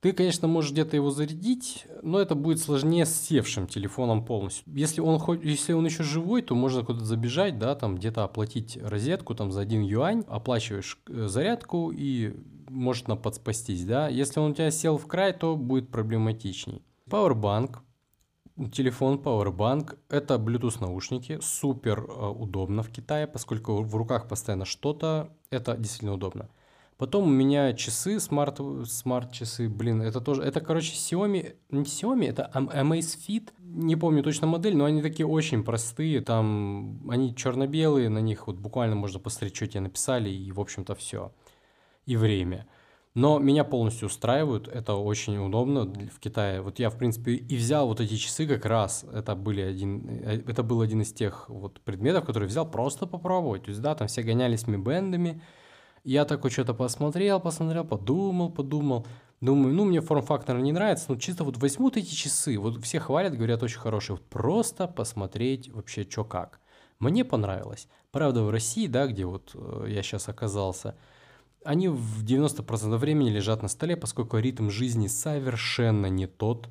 [0.00, 4.62] Ты, конечно, можешь где-то его зарядить, но это будет сложнее с севшим телефоном полностью.
[4.72, 8.78] Если он, хоть, если он еще живой, то можно куда-то забежать, да, там где-то оплатить
[8.80, 12.36] розетку там за один юань, оплачиваешь э, зарядку и
[12.68, 14.08] может на подспастись, да.
[14.08, 16.82] Если он у тебя сел в край, то будет проблематичней.
[17.10, 17.78] Powerbank,
[18.72, 25.30] телефон Powerbank, это Bluetooth наушники, супер э, удобно в Китае, поскольку в руках постоянно что-то,
[25.50, 26.48] это действительно удобно.
[26.98, 32.26] Потом у меня часы, смарт, смарт часы, блин, это тоже, это, короче, Xiaomi, не Xiaomi,
[32.28, 38.18] это Amazfit, не помню точно модель, но они такие очень простые, там, они черно-белые, на
[38.18, 41.32] них вот буквально можно посмотреть, что тебе написали, и, в общем-то, все.
[42.06, 42.66] И время.
[43.14, 46.62] Но меня полностью устраивают, это очень удобно в Китае.
[46.62, 49.04] Вот я, в принципе, и взял вот эти часы как раз.
[49.12, 53.64] Это, были один, э, это был один из тех вот предметов, которые взял просто попробовать.
[53.64, 55.40] То есть, да, там все гонялись Mi Band ами,
[56.10, 59.06] я такой что-то посмотрел, посмотрел, подумал, подумал.
[59.42, 63.36] Думаю, ну, мне форм-фактор не нравится, но чисто вот возьмут эти часы, вот все хвалят,
[63.36, 66.60] говорят, очень хорошие, вот просто посмотреть вообще, что как.
[66.98, 67.88] Мне понравилось.
[68.10, 70.96] Правда, в России, да, где вот э, я сейчас оказался,
[71.62, 76.70] они в 90% времени лежат на столе, поскольку ритм жизни совершенно не тот,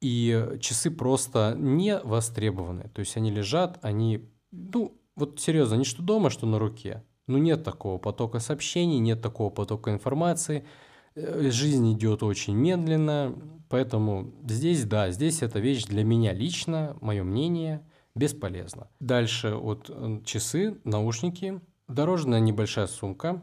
[0.00, 2.88] и часы просто не востребованы.
[2.94, 7.04] То есть они лежат, они, ну, вот серьезно, они что дома, что на руке.
[7.26, 10.66] Ну, нет такого потока сообщений, нет такого потока информации.
[11.14, 13.34] Э, жизнь идет очень медленно,
[13.68, 18.88] поэтому здесь, да, здесь эта вещь для меня лично, мое мнение, бесполезна.
[19.00, 23.42] Дальше вот э, часы, наушники, дорожная небольшая сумка,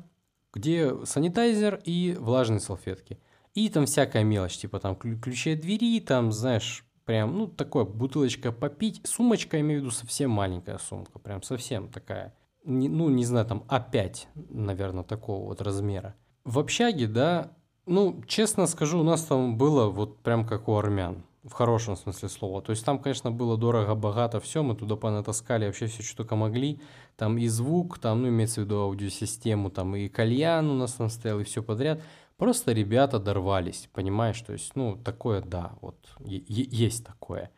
[0.53, 3.19] где санитайзер и влажные салфетки.
[3.53, 8.51] И там всякая мелочь, типа там ключи от двери, там, знаешь, прям, ну, такое, бутылочка
[8.51, 9.01] попить.
[9.05, 13.45] Сумочка, я имею в виду, совсем маленькая сумка, прям совсем такая не, ну, не знаю,
[13.45, 16.15] там А5, наверное, такого вот размера.
[16.43, 17.51] В общаге, да,
[17.85, 22.29] ну, честно скажу, у нас там было вот прям как у армян, в хорошем смысле
[22.29, 22.61] слова.
[22.61, 26.35] То есть там, конечно, было дорого, богато, все, мы туда понатаскали вообще все, что только
[26.35, 26.79] могли.
[27.17, 31.09] Там и звук, там, ну, имеется в виду аудиосистему, там и кальян у нас там
[31.09, 32.01] стоял, и все подряд.
[32.37, 34.41] Просто ребята дорвались, понимаешь?
[34.41, 37.51] То есть, ну, такое, да, вот, есть такое.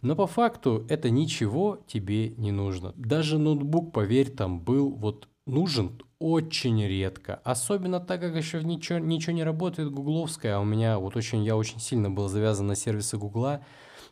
[0.00, 2.92] Но по факту это ничего тебе не нужно.
[2.96, 7.40] Даже ноутбук, поверь, там был вот нужен очень редко.
[7.44, 10.56] Особенно так, как еще ничего, ничего не работает гугловская.
[10.56, 13.62] А у меня вот очень, я очень сильно был завязан на сервисы гугла.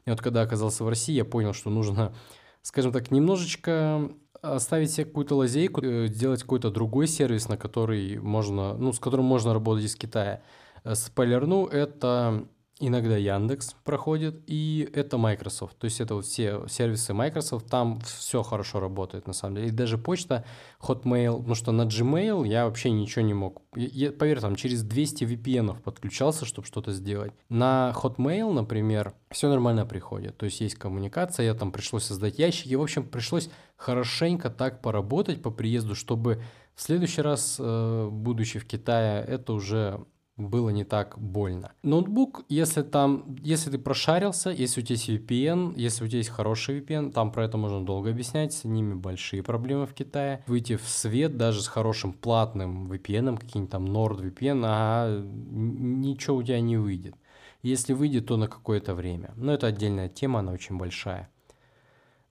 [0.06, 2.14] И вот когда оказался в России, я понял, что нужно,
[2.62, 8.74] скажем так, немножечко оставить себе какую-то лазейку, э, сделать какой-то другой сервис, на который можно,
[8.74, 10.42] ну, с которым можно работать из Китая.
[10.84, 12.46] Э, спойлерну, это
[12.78, 15.78] Иногда Яндекс проходит, и это Microsoft.
[15.78, 19.68] То есть это вот все сервисы Microsoft, там все хорошо работает на самом деле.
[19.68, 20.44] И даже почта,
[20.80, 23.62] Hotmail, ну что на Gmail я вообще ничего не мог.
[23.74, 27.32] Я, поверь, там через 200 VPN подключался, чтобы что-то сделать.
[27.48, 30.36] На Hotmail, например, все нормально приходит.
[30.36, 32.74] То есть есть коммуникация, я там пришлось создать ящики.
[32.74, 36.42] В общем, пришлось хорошенько так поработать по приезду, чтобы
[36.74, 40.04] в следующий раз, э, будучи в Китае, это уже
[40.36, 41.72] было не так больно.
[41.82, 46.30] Ноутбук, если там, если ты прошарился, если у тебя есть VPN, если у тебя есть
[46.30, 50.44] хороший VPN, там про это можно долго объяснять, с ними большие проблемы в Китае.
[50.46, 56.60] Выйти в свет даже с хорошим платным VPN, каким-нибудь там NordVPN, а ничего у тебя
[56.60, 57.14] не выйдет.
[57.62, 59.32] Если выйдет, то на какое-то время.
[59.36, 61.30] Но это отдельная тема, она очень большая.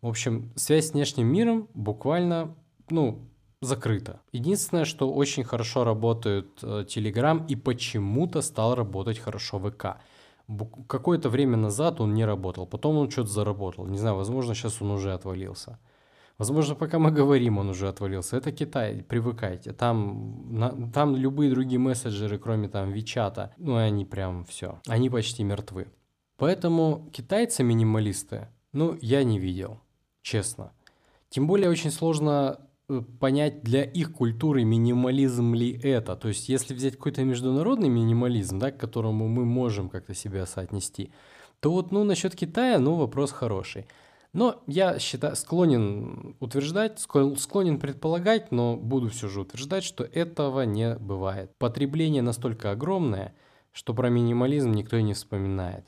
[0.01, 2.55] В общем, связь с внешним миром буквально,
[2.89, 3.27] ну,
[3.65, 4.21] закрыто.
[4.31, 9.97] Единственное, что очень хорошо работает э, Telegram и почему-то стал работать хорошо ВК.
[10.87, 13.87] Какое-то время назад он не работал, потом он что-то заработал.
[13.87, 15.79] Не знаю, возможно, сейчас он уже отвалился.
[16.37, 18.37] Возможно, пока мы говорим, он уже отвалился.
[18.37, 19.71] Это Китай, привыкайте.
[19.71, 24.81] Там, на, там любые другие мессенджеры, кроме там Вичата, ну, они прям все.
[24.87, 25.87] Они почти мертвы.
[26.37, 29.79] Поэтому китайцы-минималисты, ну, я не видел,
[30.21, 30.73] честно.
[31.29, 32.59] Тем более очень сложно
[33.19, 36.15] понять для их культуры минимализм ли это.
[36.15, 41.11] То есть, если взять какой-то международный минимализм, да, к которому мы можем как-то себя соотнести,
[41.59, 43.87] то вот, ну, насчет Китая, ну, вопрос хороший.
[44.33, 50.95] Но я считаю, склонен утверждать, склонен предполагать, но буду все же утверждать, что этого не
[50.95, 51.51] бывает.
[51.57, 53.33] Потребление настолько огромное,
[53.71, 55.85] что про минимализм никто и не вспоминает.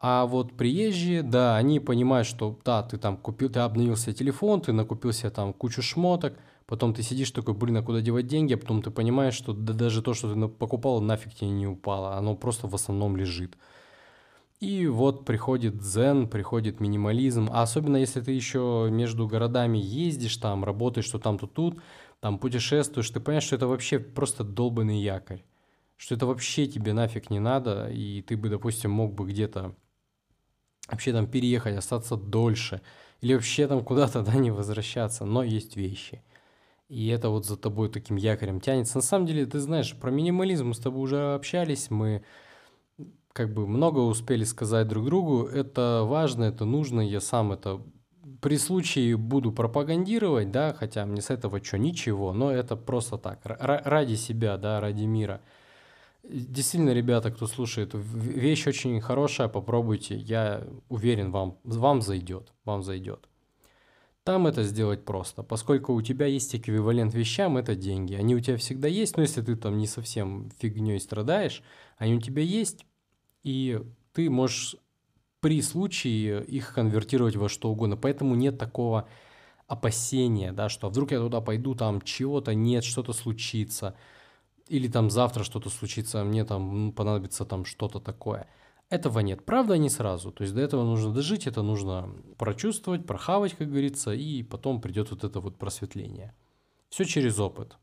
[0.00, 4.60] А вот приезжие, да, они понимают, что да, ты там купил, ты обновил себе телефон,
[4.60, 8.54] ты накупил себе там кучу шмоток, потом ты сидишь такой, блин, а куда девать деньги,
[8.54, 12.16] а потом ты понимаешь, что да, даже то, что ты покупал, нафиг тебе не упало,
[12.16, 13.56] оно просто в основном лежит.
[14.60, 20.64] И вот приходит дзен, приходит минимализм, а особенно если ты еще между городами ездишь, там
[20.64, 21.80] работаешь, что там, то тут,
[22.20, 25.44] там путешествуешь, ты понимаешь, что это вообще просто долбанный якорь,
[25.96, 29.74] что это вообще тебе нафиг не надо, и ты бы, допустим, мог бы где-то
[30.90, 32.80] вообще там переехать, остаться дольше,
[33.20, 36.22] или вообще там куда-то, да, не возвращаться, но есть вещи.
[36.88, 38.96] И это вот за тобой таким якорем тянется.
[38.96, 42.22] На самом деле, ты знаешь, про минимализм мы с тобой уже общались, мы
[43.32, 45.44] как бы много успели сказать друг другу.
[45.44, 47.82] Это важно, это нужно, я сам это
[48.40, 53.40] при случае буду пропагандировать, да, хотя мне с этого что, ничего, но это просто так,
[53.44, 55.40] ради себя, да, ради мира–
[56.28, 60.14] Действительно, ребята, кто слушает, вещь очень хорошая, попробуйте.
[60.14, 63.26] Я уверен, вам, вам зайдет, вам зайдет.
[64.24, 68.12] Там это сделать просто, поскольку у тебя есть эквивалент вещам, это деньги.
[68.12, 71.62] Они у тебя всегда есть, но если ты там не совсем фигней страдаешь,
[71.96, 72.84] они у тебя есть,
[73.42, 73.80] и
[74.12, 74.76] ты можешь
[75.40, 77.96] при случае их конвертировать во что угодно.
[77.96, 79.08] Поэтому нет такого
[79.66, 83.94] опасения, да, что а вдруг я туда пойду, там чего-то нет, что-то случится–
[84.68, 88.46] или там завтра что-то случится, а мне там понадобится там что-то такое.
[88.90, 89.44] Этого нет.
[89.44, 90.32] Правда, не сразу.
[90.32, 95.10] То есть до этого нужно дожить, это нужно прочувствовать, прохавать, как говорится, и потом придет
[95.10, 96.34] вот это вот просветление.
[96.88, 97.76] Все через опыт.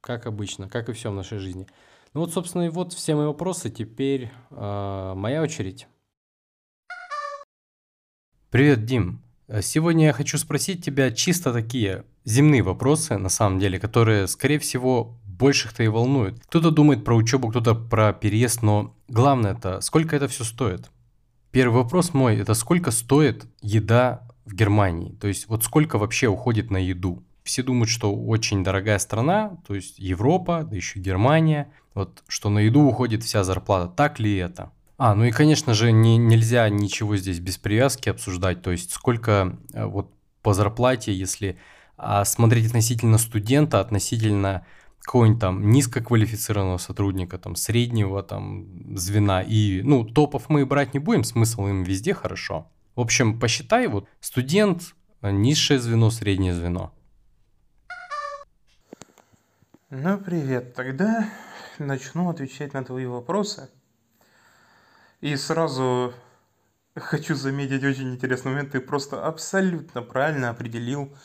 [0.00, 1.66] Как обычно, как и все в нашей жизни.
[2.14, 3.70] Ну вот, собственно, и вот все мои вопросы.
[3.70, 5.88] Теперь э, моя очередь.
[8.50, 9.20] Привет, Дим.
[9.60, 15.16] Сегодня я хочу спросить тебя чисто такие земные вопросы, на самом деле, которые, скорее всего,
[15.38, 16.40] больших-то и волнует.
[16.46, 20.90] Кто-то думает про учебу, кто-то про переезд, но главное это, сколько это все стоит?
[21.50, 25.14] Первый вопрос мой, это сколько стоит еда в Германии?
[25.20, 27.22] То есть вот сколько вообще уходит на еду?
[27.44, 32.58] Все думают, что очень дорогая страна, то есть Европа, да еще Германия, вот что на
[32.58, 33.92] еду уходит вся зарплата.
[33.94, 34.72] Так ли это?
[34.98, 38.62] А, ну и, конечно же, не, нельзя ничего здесь без привязки обсуждать.
[38.62, 40.10] То есть сколько э, вот
[40.42, 41.58] по зарплате, если
[41.96, 44.66] а, смотреть относительно студента, относительно
[45.06, 51.22] какого-нибудь там низкоквалифицированного сотрудника, там среднего там звена и, ну, топов мы брать не будем,
[51.22, 52.68] смысл им везде хорошо.
[52.96, 56.92] В общем, посчитай, вот студент, низшее звено, среднее звено.
[59.90, 61.28] Ну, привет, тогда
[61.78, 63.70] начну отвечать на твои вопросы.
[65.20, 66.12] И сразу
[66.96, 68.72] хочу заметить очень интересный момент.
[68.72, 71.16] Ты просто абсолютно правильно определил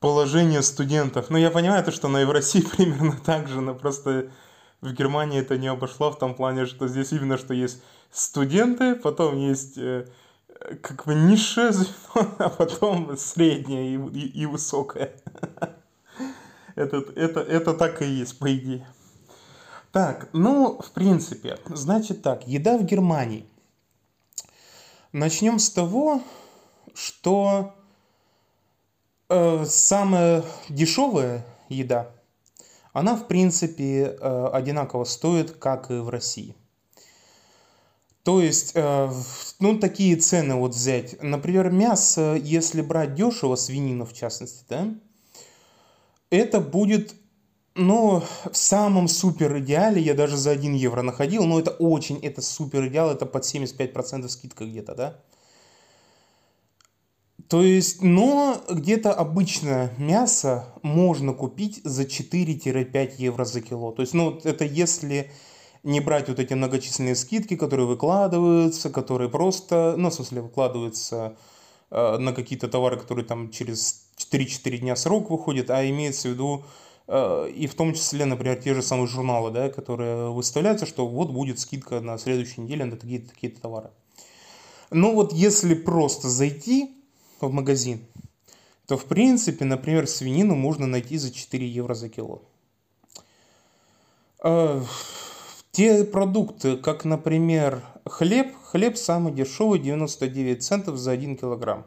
[0.00, 1.30] положение студентов.
[1.30, 4.30] Ну, я понимаю, то, что на в России примерно так же, но просто
[4.80, 9.36] в Германии это не обошло в том плане, что здесь именно что есть студенты, потом
[9.36, 10.06] есть э,
[10.82, 15.12] как бы низшее звено, а потом среднее и, и, и высокое.
[16.74, 18.86] Это, это, это так и есть, по идее.
[19.90, 23.48] Так, ну, в принципе, значит так, еда в Германии.
[25.10, 26.22] Начнем с того,
[26.94, 27.74] что
[29.28, 32.10] самая дешевая еда,
[32.92, 36.56] она, в принципе, э, одинаково стоит, как и в России.
[38.24, 39.10] То есть, э,
[39.60, 41.22] ну, такие цены вот взять.
[41.22, 44.94] Например, мясо, если брать дешево, свинину в частности, да,
[46.30, 47.14] это будет,
[47.74, 52.42] ну, в самом супер идеале, я даже за 1 евро находил, но это очень, это
[52.42, 55.20] супер идеал, это под 75% скидка где-то, да.
[57.48, 63.90] То есть, но где-то обычное мясо можно купить за 4-5 евро за кило.
[63.92, 65.30] То есть, ну, это если
[65.82, 71.36] не брать вот эти многочисленные скидки, которые выкладываются, которые просто, ну, в смысле, выкладываются
[71.90, 76.64] э, на какие-то товары, которые там через 3-4 дня срок выходят, а имеется в виду
[77.06, 81.30] э, и в том числе, например, те же самые журналы, да, которые выставляются, что вот
[81.30, 83.88] будет скидка на следующей неделе на такие-то такие товары.
[84.90, 86.97] Ну вот если просто зайти
[87.46, 88.00] в магазин,
[88.86, 92.42] то в принципе, например, свинину можно найти за 4 евро за кило.
[94.42, 94.82] Э,
[95.72, 101.86] те продукты, как, например, хлеб, хлеб самый дешевый, 99 центов за 1 килограмм.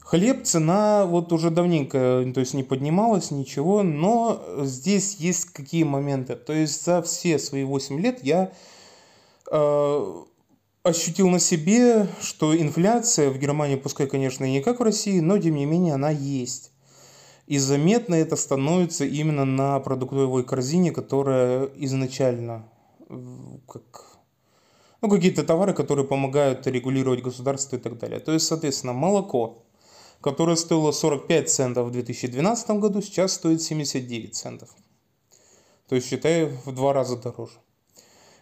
[0.00, 6.34] Хлеб цена вот уже давненько, то есть не поднималась, ничего, но здесь есть какие моменты.
[6.34, 8.50] То есть за все свои 8 лет я
[9.52, 10.22] э,
[10.82, 15.54] ощутил на себе, что инфляция в Германии, пускай, конечно, не как в России, но тем
[15.54, 16.72] не менее она есть.
[17.46, 22.68] И заметно это становится именно на продуктовой корзине, которая изначально
[23.66, 24.18] как
[25.02, 28.20] ну, какие-то товары, которые помогают регулировать государство и так далее.
[28.20, 29.64] То есть, соответственно, молоко
[30.20, 34.74] которая стоила 45 центов в 2012 году, сейчас стоит 79 центов.
[35.88, 37.58] То есть, считай, в два раза дороже.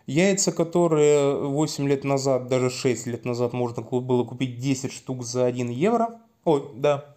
[0.08, 5.44] Яйца, которые 8 лет назад, даже 6 лет назад можно было купить 10 штук за
[5.44, 6.22] 1 евро.
[6.46, 7.14] Ой, да.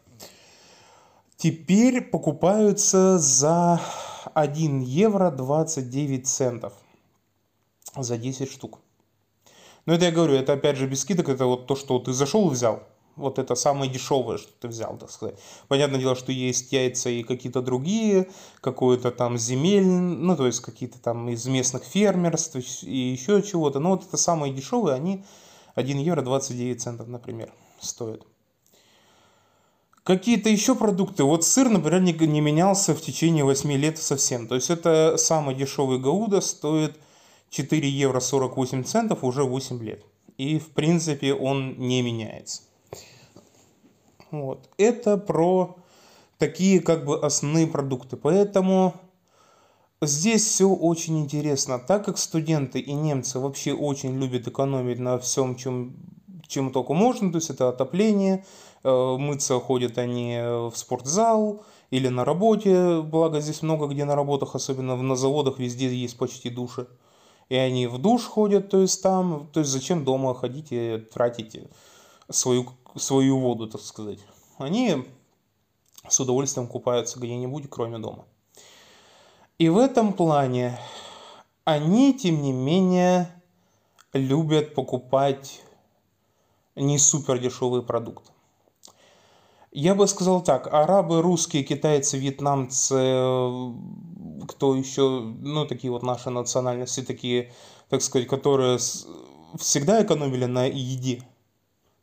[1.37, 3.79] Теперь покупаются за
[4.33, 6.73] 1 евро 29 центов.
[7.95, 8.79] За 10 штук.
[9.85, 12.49] Но это я говорю, это опять же без скидок, это вот то, что ты зашел
[12.49, 12.83] и взял
[13.15, 15.35] вот это самое дешевое, что ты взял, так сказать.
[15.67, 18.29] Понятное дело, что есть яйца и какие-то другие,
[18.61, 23.79] какое-то там земель, ну, то есть какие-то там из местных фермерств и еще чего-то.
[23.79, 25.23] Но вот это самые дешевые, они
[25.75, 28.25] 1 евро 29 центов, например, стоят.
[30.03, 31.23] Какие-то еще продукты.
[31.23, 34.47] Вот сыр, например, не, не менялся в течение 8 лет совсем.
[34.47, 36.97] То есть это самый дешевый гауда стоит
[37.51, 40.03] 4 евро 48 центов уже 8 лет.
[40.37, 42.63] И в принципе он не меняется.
[44.31, 44.69] Вот.
[44.77, 45.75] Это про
[46.37, 48.17] такие как бы основные продукты.
[48.17, 48.95] Поэтому
[50.01, 51.79] здесь все очень интересно.
[51.79, 55.95] Так как студенты и немцы вообще очень любят экономить на всем, чем,
[56.47, 58.43] чем только можно, то есть это отопление,
[58.83, 64.55] э, мыться ходят они в спортзал или на работе, благо здесь много где на работах,
[64.55, 66.87] особенно на заводах везде есть почти души.
[67.49, 71.59] И они в душ ходят, то есть там, то есть зачем дома ходить и тратить
[72.31, 74.19] свою свою воду, так сказать.
[74.57, 75.05] Они
[76.07, 78.25] с удовольствием купаются где-нибудь, кроме дома.
[79.57, 80.79] И в этом плане
[81.63, 83.29] они, тем не менее,
[84.13, 85.61] любят покупать
[86.75, 88.31] не супер дешевые продукты.
[89.71, 92.95] Я бы сказал так, арабы, русские, китайцы, вьетнамцы,
[94.47, 97.53] кто еще, ну, такие вот наши национальности, такие,
[97.87, 98.79] так сказать, которые
[99.57, 101.23] всегда экономили на еде,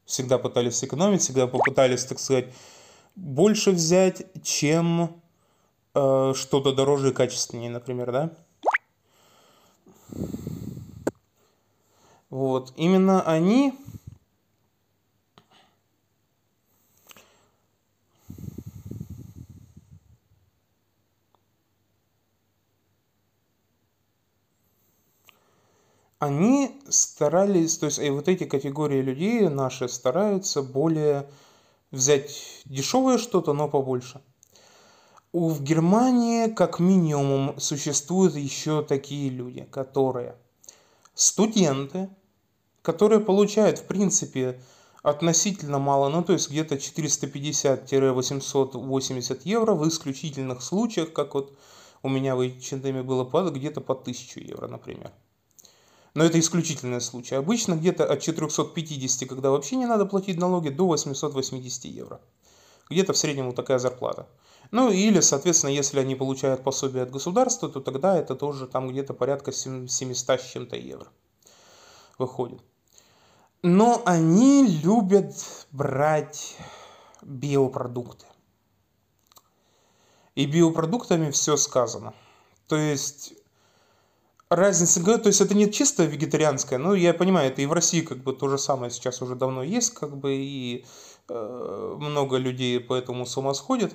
[0.08, 2.46] всегда пытались сэкономить, всегда попытались, так сказать,
[3.14, 5.20] больше взять, чем
[5.94, 8.30] э, что-то дороже и качественнее, например, да?
[12.30, 13.74] Вот, именно они
[26.18, 31.30] они старались, то есть и вот эти категории людей наши стараются более
[31.90, 34.20] взять дешевое что-то, но побольше.
[35.48, 40.34] в Германии как минимум существуют еще такие люди, которые
[41.14, 42.08] студенты,
[42.82, 44.60] которые получают в принципе
[45.02, 51.56] относительно мало, ну то есть где-то 450-880 евро в исключительных случаях, как вот
[52.02, 55.12] у меня в H&M было где-то по 1000 евро, например.
[56.14, 57.34] Но это исключительный случай.
[57.34, 62.20] Обычно где-то от 450, когда вообще не надо платить налоги, до 880 евро.
[62.90, 64.26] Где-то в среднем вот такая зарплата.
[64.70, 69.14] Ну или, соответственно, если они получают пособие от государства, то тогда это тоже там где-то
[69.14, 71.08] порядка 700 с чем-то евро
[72.18, 72.60] выходит.
[73.62, 75.34] Но они любят
[75.70, 76.56] брать
[77.22, 78.26] биопродукты.
[80.34, 82.14] И биопродуктами все сказано.
[82.68, 83.34] То есть
[84.50, 88.18] разница, то есть это не чисто вегетарианское, но я понимаю, это и в России как
[88.18, 90.86] бы то же самое сейчас уже давно есть, как бы и
[91.28, 93.94] э, много людей по этому с ума сходят.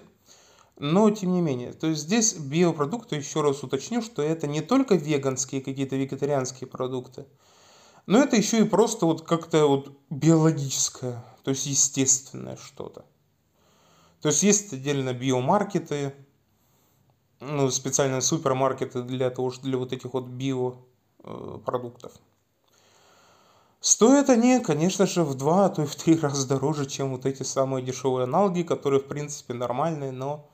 [0.78, 4.96] Но тем не менее, то есть здесь биопродукты, еще раз уточню, что это не только
[4.96, 7.26] веганские какие-то вегетарианские продукты,
[8.08, 13.06] но это еще и просто вот как-то вот биологическое, то есть естественное что-то.
[14.22, 16.16] То есть есть отдельно биомаркеты,
[17.48, 22.12] ну, специальные супермаркеты для того, для вот этих вот биопродуктов.
[23.80, 27.26] Стоят они, конечно же, в два, а то и в три раза дороже, чем вот
[27.26, 30.48] эти самые дешевые аналоги, которые, в принципе, нормальные, но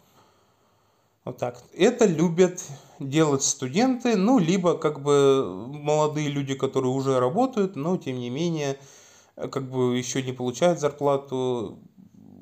[1.25, 1.61] вот так.
[1.73, 2.63] Это любят
[2.99, 8.79] делать студенты, ну, либо как бы молодые люди, которые уже работают, но тем не менее,
[9.35, 11.77] как бы еще не получают зарплату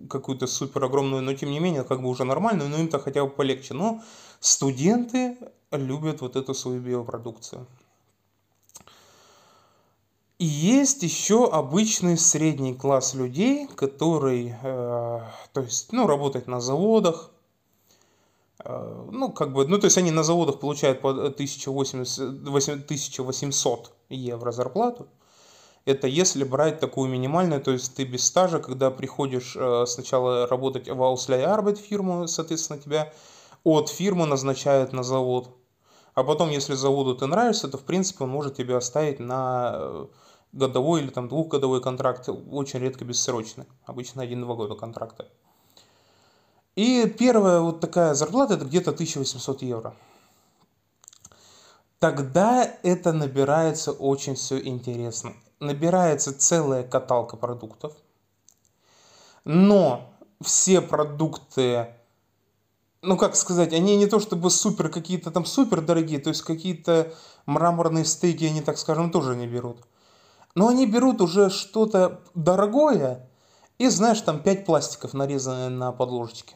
[0.09, 3.29] какую-то супер огромную, но тем не менее, как бы уже нормальную, но им-то хотя бы
[3.29, 3.73] полегче.
[3.73, 4.01] Но
[4.39, 5.37] студенты
[5.71, 7.65] любят вот эту свою биопродукцию.
[10.39, 15.21] И есть еще обычный средний класс людей, который, э,
[15.53, 17.31] то есть, ну, работает на заводах,
[18.63, 25.07] э, ну, как бы, ну, то есть они на заводах получают по 1800 евро зарплату.
[25.85, 30.87] Это если брать такую минимальную, то есть ты без стажа, когда приходишь э, сначала работать
[30.87, 33.11] в Ausleih фирму, соответственно, тебя
[33.63, 35.55] от фирмы назначают на завод.
[36.13, 40.07] А потом, если заводу ты нравишься, то, в принципе, он может тебя оставить на э,
[40.51, 45.27] годовой или там двухгодовой контракт, очень редко бессрочный, обычно 1-2 года контракта.
[46.75, 49.95] И первая вот такая зарплата это где-то 1800 евро.
[51.99, 55.33] Тогда это набирается очень все интересно.
[55.59, 57.95] Набирается целая каталка продуктов,
[59.43, 61.95] но все продукты
[63.07, 67.13] ну как сказать, они не то чтобы супер какие-то там супер дорогие, то есть какие-то
[67.45, 69.77] мраморные стейки они, так скажем, тоже не берут.
[70.55, 73.29] Но они берут уже что-то дорогое
[73.77, 76.55] и, знаешь, там 5 пластиков нарезанные на подложечке.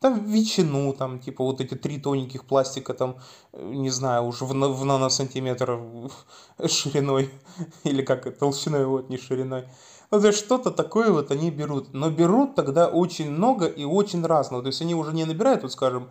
[0.00, 3.16] Там ветчину, там, типа, вот эти три тоненьких пластика, там,
[3.52, 5.80] не знаю, уже в, в наносантиметр
[6.66, 7.30] шириной,
[7.84, 9.68] или как, толщиной, вот, не шириной.
[10.10, 11.92] Ну, что-то такое вот они берут.
[11.92, 14.62] Но берут тогда очень много и очень разного.
[14.62, 16.10] То есть они уже не набирают, вот скажем,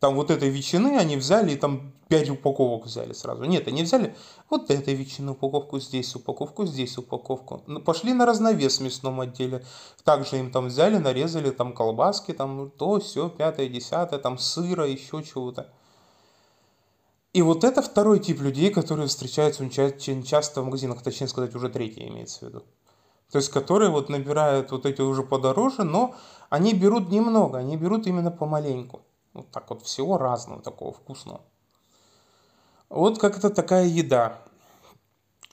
[0.00, 3.44] там вот этой ветчины они взяли и там 5 упаковок взяли сразу.
[3.44, 4.16] Нет, они взяли
[4.48, 7.62] вот этой ветчины упаковку, здесь упаковку, здесь упаковку.
[7.66, 9.64] Ну, пошли на разновес в мясном отделе.
[10.04, 15.22] Также им там взяли, нарезали там колбаски, там то, все, пятое, десятое, там сыра, еще
[15.22, 15.72] чего-то.
[17.32, 21.68] И вот это второй тип людей, которые встречаются очень часто в магазинах, точнее сказать, уже
[21.68, 22.64] третий имеется в виду.
[23.30, 26.14] То есть, которые вот набирают вот эти уже подороже, но
[26.48, 29.02] они берут немного, они берут именно помаленьку.
[29.34, 31.42] Вот так вот всего разного такого вкусного.
[32.88, 34.38] Вот как-то такая еда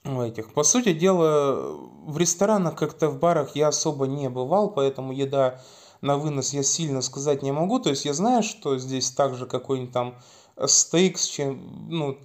[0.04, 0.54] у этих.
[0.54, 5.60] По сути дела, в ресторанах, как-то в барах я особо не бывал, поэтому еда
[6.00, 7.78] на вынос я сильно сказать не могу.
[7.78, 10.14] То есть я знаю, что здесь также какой-нибудь там
[10.66, 12.18] стейк с чем, ну,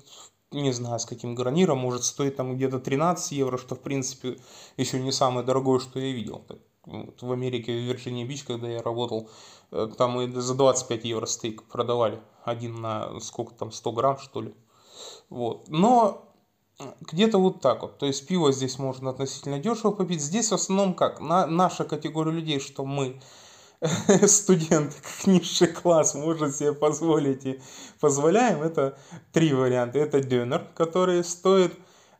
[0.51, 4.37] не знаю, с каким гарниром, может стоить там где-то 13 евро, что в принципе
[4.77, 6.43] еще не самое дорогое, что я видел.
[6.85, 9.29] Вот в Америке, в Вирджинии Бич, когда я работал,
[9.71, 12.19] э, там и за 25 евро стейк продавали.
[12.43, 14.55] Один на сколько там, 100 грамм, что ли.
[15.29, 15.69] Вот.
[15.69, 16.31] Но
[17.01, 17.97] где-то вот так вот.
[17.97, 20.21] То есть пиво здесь можно относительно дешево попить.
[20.21, 21.21] Здесь в основном как?
[21.21, 23.21] На, наша категория людей, что мы
[24.27, 27.59] студент, как низший класс может себе позволить и
[27.99, 28.97] позволяем, это
[29.31, 29.97] три варианта.
[29.97, 31.73] Это дюнер, который стоит,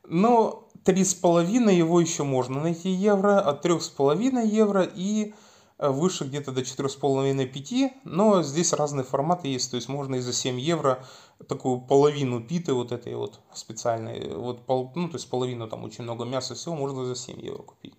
[0.08, 5.36] ну, с половиной его еще можно найти евро, от трех с половиной евро и
[5.78, 9.88] э, выше где-то до четырех с половиной пяти, но здесь разные форматы есть, то есть
[9.88, 11.06] можно и за 7 евро
[11.48, 16.04] такую половину питы вот этой вот специальной, вот, пол, ну, то есть половину там очень
[16.04, 17.94] много мяса, всего можно за 7 евро купить.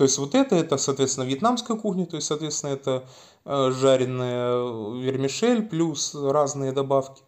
[0.00, 3.04] То есть вот это, это, соответственно, вьетнамская кухня, то есть, соответственно, это
[3.44, 4.54] э, жареная
[4.98, 7.22] вермишель плюс разные добавки.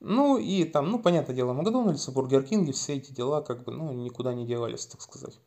[0.00, 3.90] Ну и там, ну, понятное дело, Макдональдс, Бургер Кинги, все эти дела как бы, ну,
[3.94, 5.40] никуда не девались, так сказать.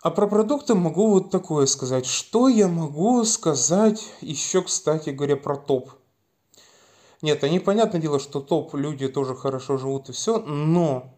[0.00, 2.06] А про продукты могу вот такое сказать.
[2.06, 5.90] Что я могу сказать еще, кстати говоря, про топ?
[7.20, 11.16] Нет, они, понятное дело, что топ люди тоже хорошо живут и все, но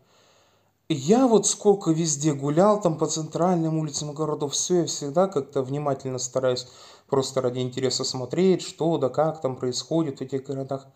[0.88, 6.18] я вот сколько везде гулял, там по центральным улицам городов, все, я всегда как-то внимательно
[6.18, 6.68] стараюсь
[7.08, 10.86] просто ради интереса смотреть, что да как там происходит в этих городах.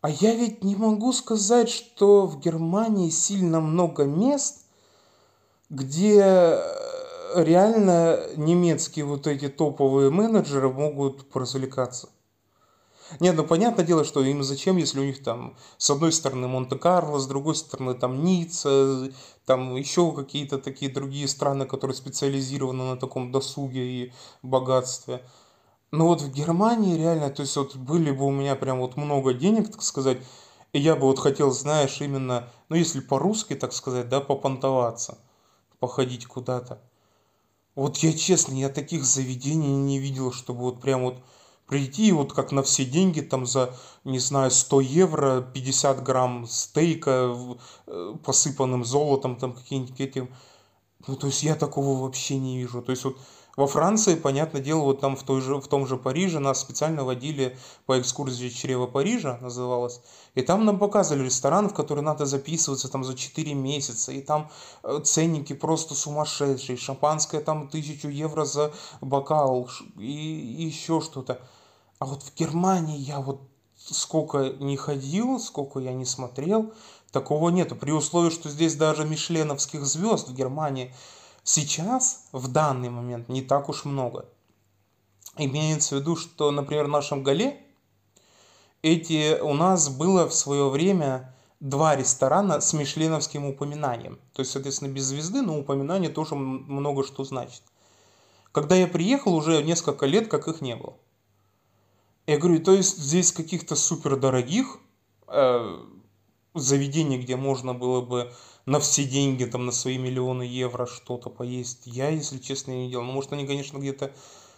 [0.00, 4.66] А я ведь не могу сказать, что в Германии сильно много мест,
[5.70, 6.58] где
[7.34, 12.08] реально немецкие вот эти топовые менеджеры могут поразвлекаться.
[13.20, 17.18] Нет, ну понятное дело, что им зачем, если у них там с одной стороны Монте-Карло,
[17.18, 19.10] с другой стороны там Ницца,
[19.46, 25.22] там еще какие-то такие другие страны, которые специализированы на таком досуге и богатстве.
[25.92, 29.34] Но вот в Германии реально, то есть вот были бы у меня прям вот много
[29.34, 30.18] денег, так сказать,
[30.72, 35.18] и я бы вот хотел, знаешь, именно, ну если по-русски, так сказать, да, попонтоваться,
[35.80, 36.80] походить куда-то.
[37.74, 41.22] Вот я честно, я таких заведений не видел, чтобы вот прям вот
[41.68, 47.36] прийти вот как на все деньги там за, не знаю, 100 евро, 50 грамм стейка,
[48.24, 50.28] посыпанным золотом там какие-нибудь этим.
[51.06, 52.82] Ну, то есть я такого вообще не вижу.
[52.82, 53.18] То есть вот
[53.58, 57.02] во Франции, понятное дело, вот там в, той же, в том же Париже нас специально
[57.02, 60.00] водили по экскурсии «Чрево Парижа» называлось.
[60.36, 64.12] И там нам показывали ресторан, в который надо записываться там за 4 месяца.
[64.12, 64.48] И там
[64.84, 66.76] э, ценники просто сумасшедшие.
[66.76, 71.40] Шампанское там тысячу евро за бокал и, и еще что-то.
[71.98, 73.42] А вот в Германии я вот
[73.76, 76.72] сколько не ходил, сколько я не смотрел,
[77.12, 77.76] такого нету.
[77.76, 80.94] При условии, что здесь даже мишленовских звезд в Германии–
[81.50, 84.26] Сейчас, в данный момент, не так уж много.
[85.38, 87.58] Имеется в виду, что, например, в нашем Гале
[88.82, 94.18] эти у нас было в свое время два ресторана с мишленовским упоминанием.
[94.34, 97.62] То есть, соответственно, без звезды, но упоминание тоже много что значит.
[98.52, 100.98] Когда я приехал, уже несколько лет, как их не было.
[102.28, 104.80] Я говорю, то есть здесь каких-то супер дорогих
[105.28, 105.78] э,
[106.54, 108.30] заведений, где можно было бы
[108.66, 111.86] на все деньги, там, на свои миллионы евро что-то поесть.
[111.86, 113.06] Я, если честно, не делал.
[113.06, 114.12] Ну, может, они, конечно, где-то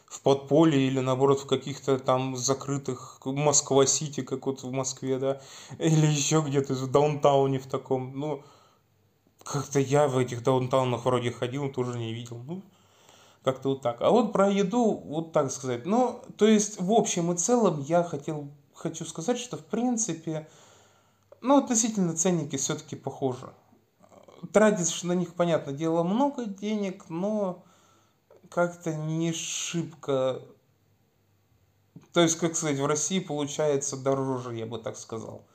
[0.06, 5.40] в подполье или, наоборот, в каких-то там закрытых Москва-Сити, как вот в Москве, да,
[5.78, 8.42] или еще где-то в даунтауне в таком, ну,
[9.44, 12.64] как-то я в этих даунтаунах вроде ходил, тоже не видел, ну,
[13.43, 14.01] как-то вот так.
[14.01, 18.03] А вот про еду, вот так сказать, ну, то есть, в общем и целом, я
[18.03, 20.49] хотел, хочу сказать, что, в принципе,
[21.41, 23.53] ну, относительно ценники все-таки похожи
[24.53, 27.64] тратишь на них, понятное дело, много денег, но
[28.49, 30.43] как-то не шибко...
[32.12, 35.47] То есть, как сказать, в России получается дороже, я бы так сказал.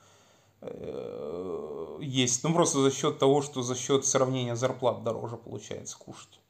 [0.62, 2.44] Э, есть.
[2.44, 6.40] Ну, просто за счет того, что за счет сравнения зарплат дороже получается кушать.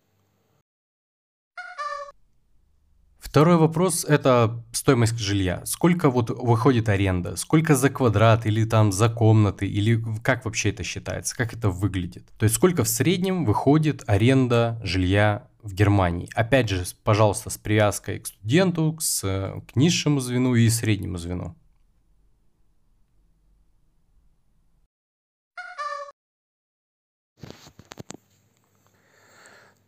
[3.37, 5.61] Второй вопрос– это стоимость жилья.
[5.66, 7.37] Сколько вот выходит аренда?
[7.37, 9.66] Сколько за квадрат или там за комнаты?
[9.66, 11.37] Или как вообще это считается?
[11.37, 12.26] Как это выглядит?
[12.39, 16.30] То есть сколько в среднем выходит аренда жилья в Германии?
[16.34, 21.55] Опять же, пожалуйста, с привязкой к студенту, к, к низшему звену и среднему звену.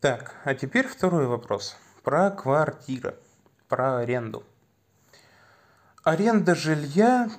[0.01, 3.17] Так, а теперь второй вопрос про квартиры
[3.69, 4.45] про аренду.
[6.03, 7.31] Аренда жилья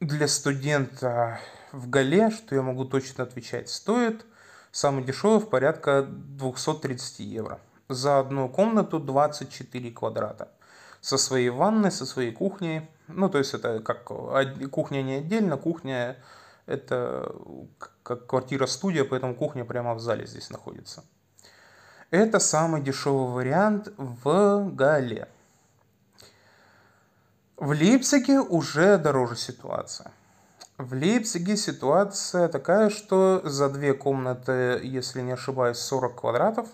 [0.00, 1.40] для студента
[1.72, 4.26] в Гале, что я могу точно отвечать, стоит
[4.72, 7.60] самый дешевый в порядка 230 евро.
[7.88, 10.48] За одну комнату 24 квадрата.
[11.00, 12.88] Со своей ванной, со своей кухней.
[13.06, 16.16] Ну, то есть это как кухня не отдельно, кухня
[16.66, 17.34] это
[18.02, 21.04] как квартира-студия, поэтому кухня прямо в зале здесь находится.
[22.10, 25.28] Это самый дешевый вариант в Гале.
[27.58, 30.10] В Лейпциге уже дороже ситуация.
[30.78, 36.68] В Лейпциге ситуация такая, что за две комнаты, если не ошибаюсь, 40 квадратов,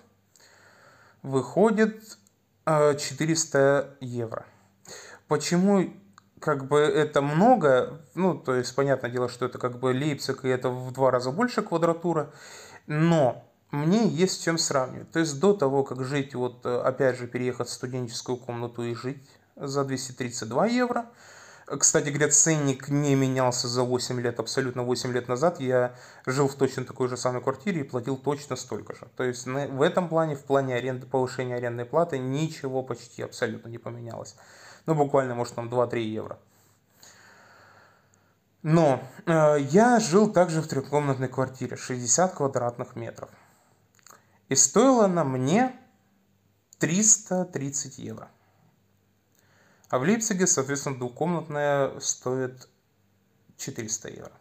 [1.24, 2.16] выходит
[2.64, 4.44] 400 э, евро.
[5.26, 5.92] Почему
[6.38, 10.48] как бы это много, ну, то есть, понятное дело, что это как бы Лейпциг, и
[10.48, 12.30] это в два раза больше квадратура,
[12.86, 13.42] но
[13.74, 15.10] мне есть с чем сравнивать.
[15.10, 19.28] То есть до того, как жить, вот опять же переехать в студенческую комнату и жить
[19.56, 21.06] за 232 евро,
[21.66, 25.60] Кстати говоря, ценник не менялся за 8 лет, абсолютно 8 лет назад.
[25.60, 25.94] Я
[26.26, 29.08] жил в точно такой же самой квартире и платил точно столько же.
[29.16, 33.78] То есть в этом плане, в плане аренды, повышения арендной платы ничего почти абсолютно не
[33.78, 34.36] поменялось.
[34.84, 36.38] Ну, буквально, может, там 2-3 евро.
[38.62, 43.30] Но э, я жил также в трехкомнатной квартире, 60 квадратных метров.
[44.48, 45.74] И стоила она мне
[46.78, 48.30] 330 евро.
[49.88, 52.68] А в Лейпциге, соответственно, двухкомнатная стоит
[53.56, 54.32] 400 евро.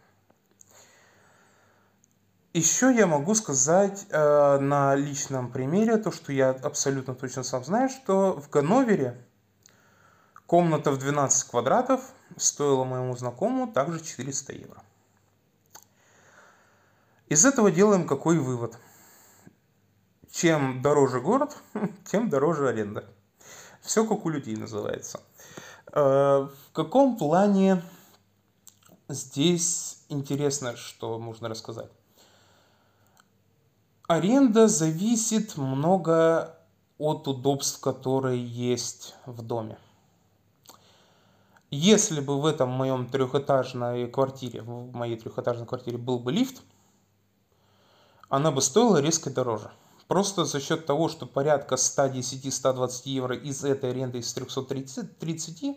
[2.52, 7.88] Еще я могу сказать э, на личном примере то, что я абсолютно точно сам знаю,
[7.88, 9.20] что в Ганновере
[10.46, 14.82] комната в 12 квадратов стоила моему знакомому также 400 евро.
[17.28, 18.78] Из этого делаем какой вывод?
[20.34, 21.56] Чем дороже город,
[22.10, 23.04] тем дороже аренда.
[23.80, 25.20] Все как у людей называется.
[25.92, 27.80] Э, в каком плане
[29.08, 31.88] здесь интересно, что можно рассказать?
[34.08, 36.58] Аренда зависит много
[36.98, 39.78] от удобств, которые есть в доме.
[41.70, 46.60] Если бы в этом моем трехэтажной квартире, в моей трехэтажной квартире был бы лифт,
[48.28, 49.70] она бы стоила резко дороже.
[50.08, 55.76] Просто за счет того, что порядка 110-120 евро из этой аренды из 330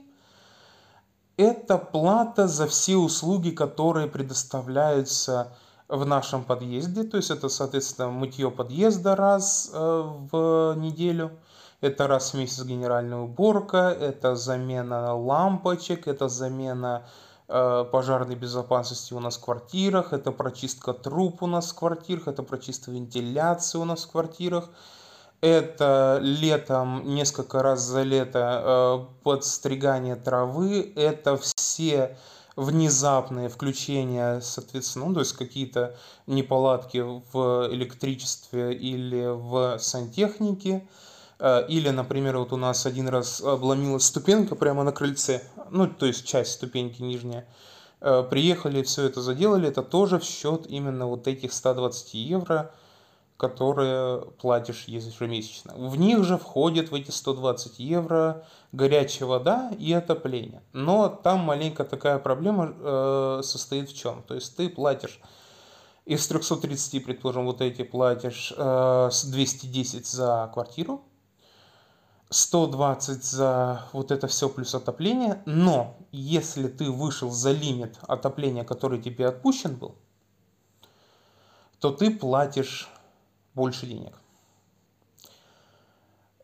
[1.37, 5.55] это плата за все услуги, которые предоставляются
[5.87, 7.03] в нашем подъезде.
[7.03, 11.31] То есть это, соответственно, мытье подъезда раз э, в неделю,
[11.79, 17.07] это раз в месяц генеральная уборка, это замена лампочек, это замена
[17.47, 22.91] пожарной безопасности у нас в квартирах, это прочистка труб у нас в квартирах, это прочистка
[22.91, 24.69] вентиляции у нас в квартирах.
[25.39, 32.17] Это летом, несколько раз за лето э, подстригание травы, это все
[32.55, 35.95] внезапные включения, соответственно, ну, то есть какие-то
[36.25, 36.97] неполадки
[37.31, 40.87] в электричестве или в сантехнике.
[41.39, 46.05] Э, или, например, вот у нас один раз обломилась ступенька прямо на крыльце, ну, то
[46.05, 47.47] есть часть ступеньки нижняя.
[48.01, 52.71] Э, приехали, все это заделали, это тоже в счет именно вот этих 120 евро–
[53.37, 55.73] которые платишь ежемесячно.
[55.75, 60.63] В них же входит в эти 120 евро горячая вода и отопление.
[60.73, 64.23] Но там маленькая такая проблема э, состоит в чем?
[64.23, 65.21] То есть ты платишь
[66.05, 71.03] из 330, предположим, вот эти платишь э, 210 за квартиру,
[72.29, 79.01] 120 за вот это все плюс отопление, но если ты вышел за лимит отопления, который
[79.01, 79.95] тебе отпущен был,
[81.79, 82.89] то ты платишь
[83.53, 84.13] больше денег.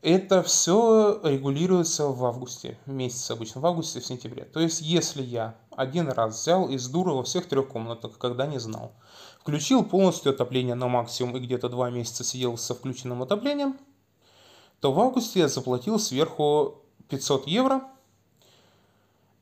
[0.02, 4.44] Это все регулируется в августе, месяц обычно, в августе, в сентябре.
[4.44, 8.60] То есть, если я один раз взял из дура во всех трех комнатах, когда не
[8.60, 8.92] знал,
[9.40, 13.78] включил полностью отопление на максимум и где-то два месяца сидел со включенным отоплением,
[14.84, 17.84] то в августе я заплатил сверху 500 евро–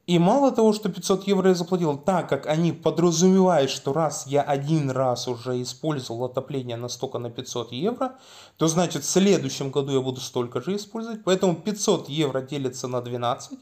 [0.08, 4.42] и мало того, что 500 евро я заплатил, так как они подразумевают, что раз я
[4.42, 8.16] один раз уже использовал отопление настолько на 500 евро,
[8.58, 11.24] то значит в следующем году я буду столько же использовать.
[11.24, 13.58] Поэтому 500 евро делится на 12.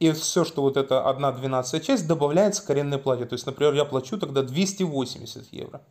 [0.00, 3.24] И все, что вот эта 1 12 часть добавляется к арендной плате.
[3.26, 5.82] То есть, например, я плачу тогда 280 евро.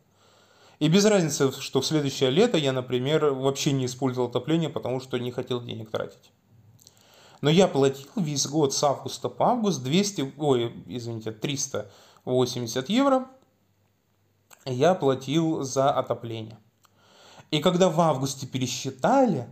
[0.78, 5.18] И без разницы, что в следующее лето я, например, вообще не использовал отопление, потому что
[5.18, 6.32] не хотел денег тратить.
[7.40, 13.26] Но я платил весь год с августа по август 200, ой, извините, 380 евро
[14.64, 16.58] я платил за отопление.
[17.50, 19.46] И когда в августе пересчитали,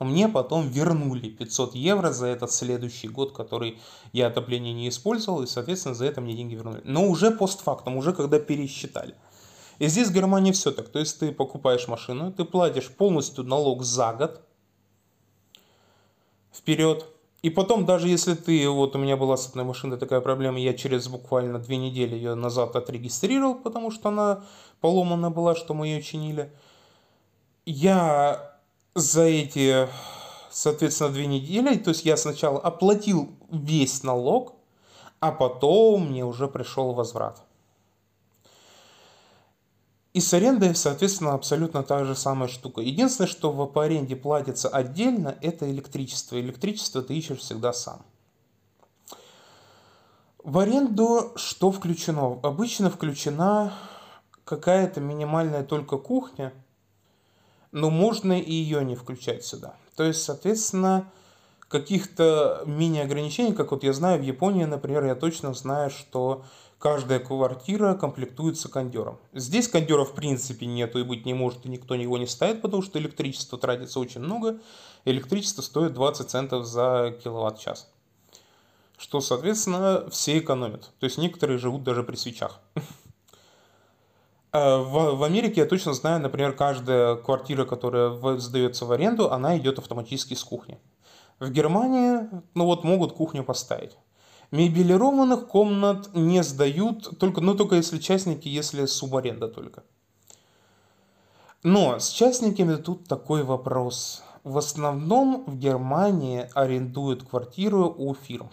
[0.00, 3.80] мне потом вернули 500 евро за этот следующий год, который
[4.12, 6.80] я отопление не использовал, и, соответственно, за это мне деньги вернули.
[6.84, 9.14] Но уже постфактум, уже когда пересчитали.
[9.78, 10.88] И здесь в Германии все так.
[10.88, 14.42] То есть ты покупаешь машину, ты платишь полностью налог за год
[16.52, 17.06] вперед,
[17.40, 20.74] и потом, даже если ты, вот у меня была с одной машиной такая проблема, я
[20.74, 24.42] через буквально две недели ее назад отрегистрировал, потому что она
[24.80, 26.52] поломана была, что мы ее чинили.
[27.64, 28.58] Я
[28.94, 29.88] за эти,
[30.50, 34.54] соответственно, две недели, то есть я сначала оплатил весь налог,
[35.20, 37.40] а потом мне уже пришел возврат.
[40.14, 42.80] И с арендой, соответственно, абсолютно та же самая штука.
[42.80, 46.40] Единственное, что по аренде платится отдельно, это электричество.
[46.40, 48.04] Электричество ты ищешь всегда сам.
[50.42, 52.40] В аренду что включено?
[52.42, 53.74] Обычно включена
[54.44, 56.54] какая-то минимальная только кухня,
[57.70, 59.74] но можно и ее не включать сюда.
[59.94, 61.12] То есть, соответственно,
[61.68, 66.44] каких-то мини-ограничений, как вот я знаю в Японии, например, я точно знаю, что
[66.78, 69.18] каждая квартира комплектуется кондером.
[69.34, 72.82] Здесь кондера в принципе нету и быть не может, и никто его не ставит, потому
[72.82, 74.58] что электричество тратится очень много.
[75.04, 77.90] Электричество стоит 20 центов за киловатт-час.
[78.96, 80.90] Что, соответственно, все экономят.
[80.98, 82.60] То есть некоторые живут даже при свечах.
[84.50, 89.78] А в, Америке я точно знаю, например, каждая квартира, которая сдается в аренду, она идет
[89.78, 90.78] автоматически с кухни.
[91.40, 93.96] В Германии, ну вот, могут кухню поставить.
[94.50, 99.84] Мебелированных комнат не сдают, только, ну только если частники, если субаренда только.
[101.62, 104.22] Но с частниками тут такой вопрос.
[104.44, 108.50] В основном в Германии арендуют квартиру у фирм.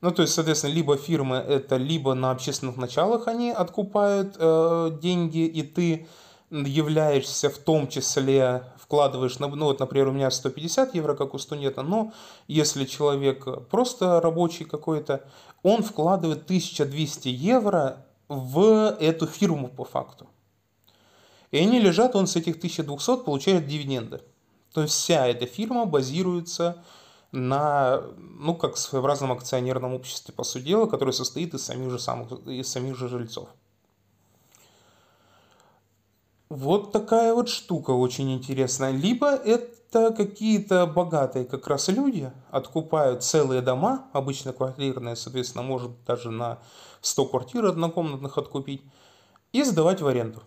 [0.00, 5.46] Ну, то есть, соответственно, либо фирмы это, либо на общественных началах они откупают э, деньги,
[5.46, 6.06] и ты
[6.50, 11.82] являешься в том числе, вкладываешь, ну вот, например, у меня 150 евро, как у студента,
[11.82, 12.12] но
[12.46, 15.24] если человек просто рабочий какой-то,
[15.62, 20.28] он вкладывает 1200 евро в эту фирму по факту.
[21.50, 24.20] И они лежат, он с этих 1200 получает дивиденды.
[24.72, 26.84] То есть вся эта фирма базируется
[27.32, 32.30] на, ну, как своеобразном акционерном обществе, по сути дела, которое состоит из самих же, самых,
[32.46, 33.48] из самих же жильцов.
[36.48, 38.92] Вот такая вот штука очень интересная.
[38.92, 46.30] Либо это какие-то богатые как раз люди откупают целые дома, обычно квартирные, соответственно, может даже
[46.30, 46.58] на
[47.00, 48.82] 100 квартир однокомнатных откупить,
[49.52, 50.42] и сдавать в аренду.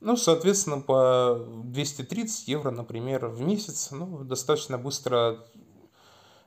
[0.00, 5.44] Ну, соответственно, по 230 евро, например, в месяц, ну, достаточно быстро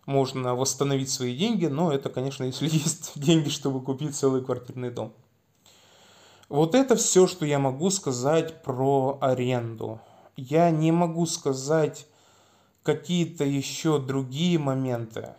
[0.05, 5.13] можно восстановить свои деньги, но это, конечно, если есть деньги, чтобы купить целый квартирный дом.
[6.51, 10.01] Вот это все, что я могу сказать про аренду.
[10.35, 12.05] Я не могу сказать
[12.83, 15.35] какие-то еще другие моменты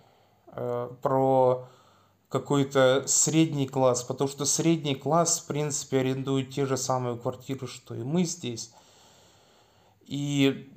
[0.47, 1.69] э, про
[2.31, 7.95] какой-то средний класс, потому что средний класс, в принципе, арендует те же самые квартиры, что
[7.95, 8.73] и мы здесь.
[10.07, 10.73] И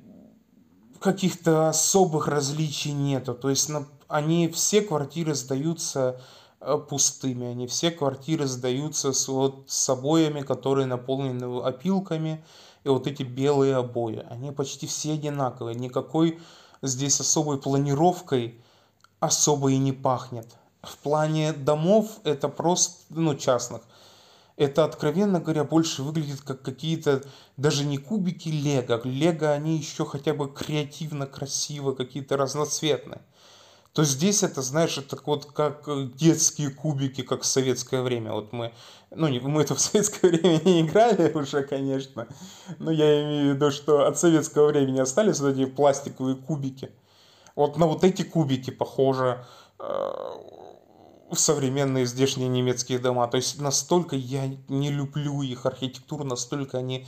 [1.00, 3.32] каких-то особых различий нету.
[3.32, 3.70] То есть
[4.06, 6.20] они все квартиры сдаются
[6.88, 7.46] пустыми.
[7.46, 12.44] Они все квартиры сдаются с, вот, с обоями, которые наполнены опилками.
[12.84, 14.24] И вот эти белые обои.
[14.28, 15.74] Они почти все одинаковые.
[15.74, 16.40] Никакой
[16.82, 18.60] здесь особой планировкой
[19.20, 20.46] особо и не пахнет.
[20.82, 23.82] В плане домов это просто, ну, частных.
[24.56, 27.22] Это, откровенно говоря, больше выглядит как какие-то
[27.56, 29.00] даже не кубики лего.
[29.04, 33.20] Лего они еще хотя бы креативно, красиво, какие-то разноцветные
[33.96, 38.34] то здесь это, знаешь, это вот как э, детские кубики, как в советское время.
[38.34, 38.74] Вот мы,
[39.10, 42.28] ну, не, мы это в советское время не играли уже, конечно,
[42.78, 46.90] но я имею в виду, что от советского времени остались вот эти пластиковые кубики.
[47.54, 49.46] Вот на вот эти кубики похоже
[49.78, 49.84] э,
[51.30, 53.26] в современные здешние немецкие дома.
[53.28, 57.06] То есть настолько я не люблю их архитектуру, настолько они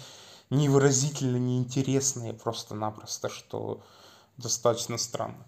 [0.48, 3.82] невыразительно неинтересные просто-напросто, что
[4.38, 5.47] достаточно странно.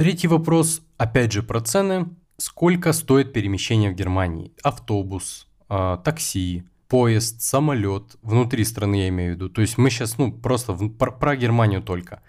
[0.00, 2.08] Третий вопрос, опять же про цены.
[2.38, 4.50] Сколько стоит перемещение в Германии?
[4.62, 9.50] Автобус, э, такси, поезд, самолет, внутри страны я имею в виду.
[9.50, 12.22] То есть мы сейчас, ну, просто в, про, про Германию только.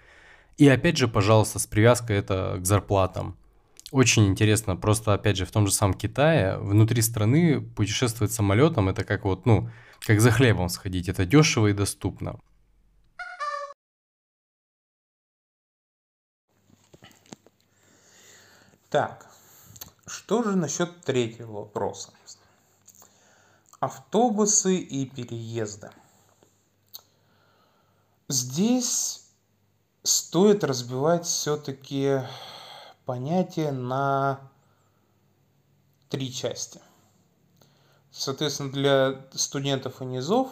[0.58, 3.38] И опять же, пожалуйста, с привязкой это к зарплатам.
[3.90, 9.02] Очень интересно, просто опять же в том же самом Китае внутри страны путешествовать самолетом это
[9.02, 9.70] как вот, ну,
[10.00, 12.38] как за хлебом сходить, это дешево и доступно.
[18.92, 19.26] Так,
[20.06, 22.10] что же насчет третьего вопроса?
[23.80, 25.90] Автобусы и переезды.
[28.28, 29.30] Здесь
[30.02, 32.20] стоит разбивать все-таки
[33.06, 34.40] понятие на
[36.10, 36.82] три части.
[38.10, 40.50] Соответственно, для студентов и низов,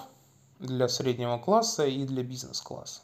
[0.58, 3.02] для среднего класса и для бизнес-класса.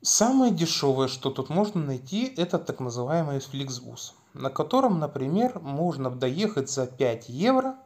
[0.00, 6.70] Самое дешевое, что тут можно найти, это так называемый Flixbus, на котором, например, можно доехать
[6.70, 7.76] за 5 евро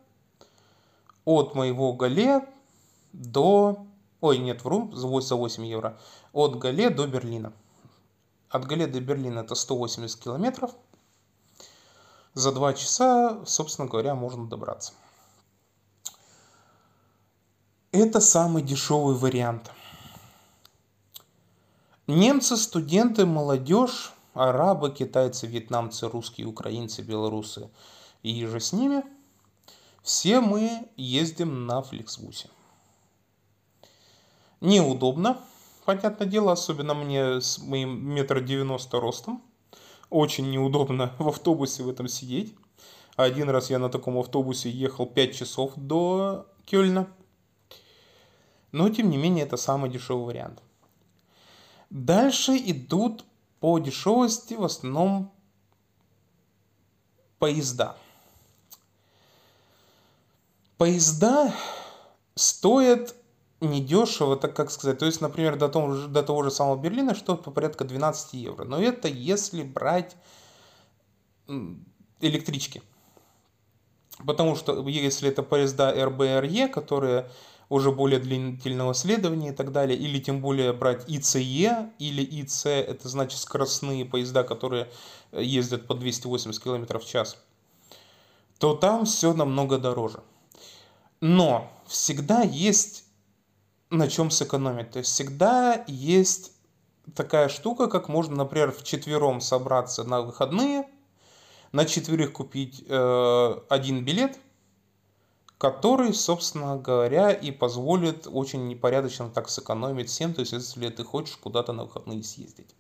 [1.24, 2.46] от моего Гале
[3.14, 3.86] до...
[4.20, 5.98] Ой, нет, вру, за 8 евро.
[6.34, 7.54] От Гале до Берлина.
[8.50, 10.72] От Гале до Берлина это 180 километров.
[12.34, 14.92] За 2 часа, собственно говоря, можно добраться.
[17.90, 19.70] Это самый дешевый вариант–
[22.14, 27.70] Немцы, студенты, молодежь, арабы, китайцы, вьетнамцы, русские, украинцы, белорусы
[28.22, 29.02] и же с ними,
[30.02, 32.50] все мы ездим на Фликсбусе.
[34.60, 35.38] Неудобно,
[35.86, 39.42] понятное дело, особенно мне с моим метр девяносто ростом.
[40.10, 42.54] Очень неудобно в автобусе в этом сидеть.
[43.16, 47.08] Один раз я на таком автобусе ехал 5 часов до Кёльна.
[48.70, 50.62] Но, тем не менее, это самый дешевый вариант.
[51.92, 53.26] Дальше идут
[53.60, 55.30] по дешевости в основном
[57.38, 57.98] поезда.
[60.78, 61.54] Поезда
[62.34, 63.14] стоят
[63.60, 65.00] недешево, так как сказать.
[65.00, 68.32] То есть, например, до того, же, до того же самого Берлина что-то по порядка 12
[68.32, 68.64] евро.
[68.64, 70.16] Но это если брать
[72.20, 72.82] электрички.
[74.26, 77.30] Потому что если это поезда РБРЕ, которые
[77.72, 83.08] уже более длительного следования и так далее, или тем более брать ИЦЕ или ИЦ, это
[83.08, 84.90] значит скоростные поезда, которые
[85.32, 87.38] ездят по 280 км в час,
[88.58, 90.22] то там все намного дороже.
[91.20, 93.04] Но всегда есть
[93.88, 94.90] на чем сэкономить.
[94.90, 96.52] То есть всегда есть
[97.14, 100.86] такая штука, как можно, например, в четвером собраться на выходные,
[101.72, 104.38] на четверых купить э, один билет,
[105.62, 111.36] который, собственно говоря, и позволит очень непорядочно так сэкономить всем, то есть если ты хочешь
[111.36, 112.74] куда-то на выходные съездить.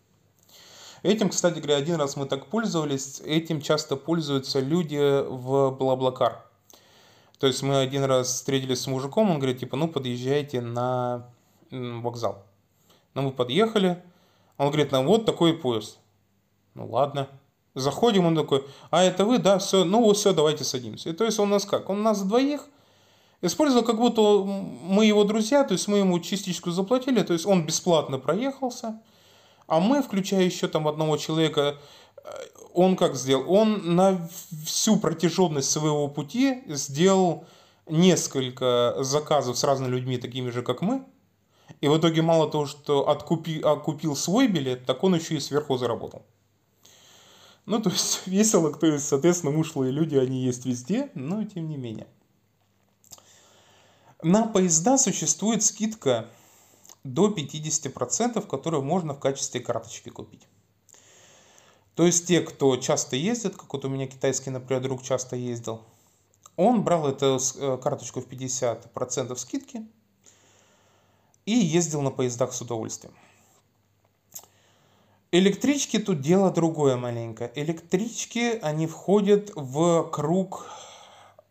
[1.04, 6.44] Этим, кстати говоря, один раз мы так пользовались, этим часто пользуются люди в Блаблакар.
[7.38, 11.30] То есть мы один раз встретились с мужиком, он говорит, типа, ну подъезжайте на
[11.70, 12.42] вокзал.
[13.14, 14.02] Ну мы подъехали,
[14.58, 15.98] он говорит, нам вот такой поезд.
[16.74, 17.28] Ну ладно.
[17.74, 21.10] Заходим, он такой, а это вы, да, все, ну вот все, давайте садимся.
[21.10, 21.88] И то есть он нас как?
[21.88, 22.66] Он нас двоих
[23.40, 27.64] использовал, как будто мы его друзья, то есть мы ему частичку заплатили, то есть он
[27.64, 29.00] бесплатно проехался,
[29.66, 31.78] а мы, включая еще там одного человека,
[32.74, 33.50] он как сделал?
[33.52, 34.28] Он на
[34.64, 37.44] всю протяженность своего пути сделал
[37.86, 41.04] несколько заказов с разными людьми, такими же, как мы.
[41.80, 45.76] И в итоге мало того, что откупи, окупил свой билет, так он еще и сверху
[45.78, 46.22] заработал.
[47.66, 51.76] Ну, то есть весело, то есть, соответственно, ушлые люди, они есть везде, но тем не
[51.76, 52.06] менее.
[54.22, 56.28] На поезда существует скидка
[57.02, 60.46] до 50%, которую можно в качестве карточки купить.
[61.94, 65.82] То есть те, кто часто ездит, как вот у меня китайский, например, друг часто ездил,
[66.56, 69.86] он брал эту э, карточку в 50% скидки
[71.44, 73.14] и ездил на поездах с удовольствием.
[75.34, 77.50] Электрички тут дело другое маленько.
[77.54, 80.66] Электрички, они входят в круг...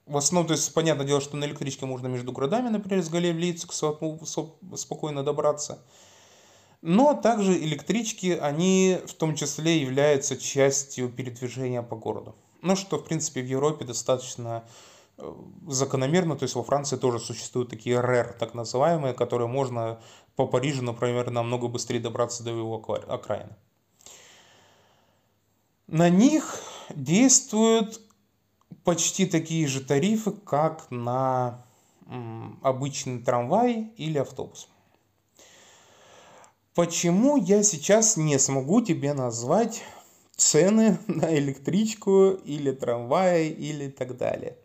[0.06, 3.34] В основном, то есть, понятное дело, что на электричке можно между городами, например, с Гале
[3.34, 5.80] в Лейпциг спокойно добраться.
[6.84, 12.36] Но также электрички, они в том числе являются частью передвижения по городу.
[12.62, 14.64] Ну, что, в принципе, в Европе достаточно
[15.18, 15.34] э,
[15.68, 20.00] закономерно, то есть во Франции тоже существуют такие РЭР, так называемые, которые можно
[20.36, 22.76] по Парижу, например, намного быстрее добраться до его
[23.08, 23.56] окраины.
[25.92, 26.64] На них
[26.96, 28.00] действуют
[28.86, 31.66] почти такие же тарифы, как на
[32.62, 34.70] обычный трамвай или автобус.
[36.74, 39.84] Почему я сейчас не смогу тебе назвать
[40.38, 44.58] цены на электричку или трамвай или так далее?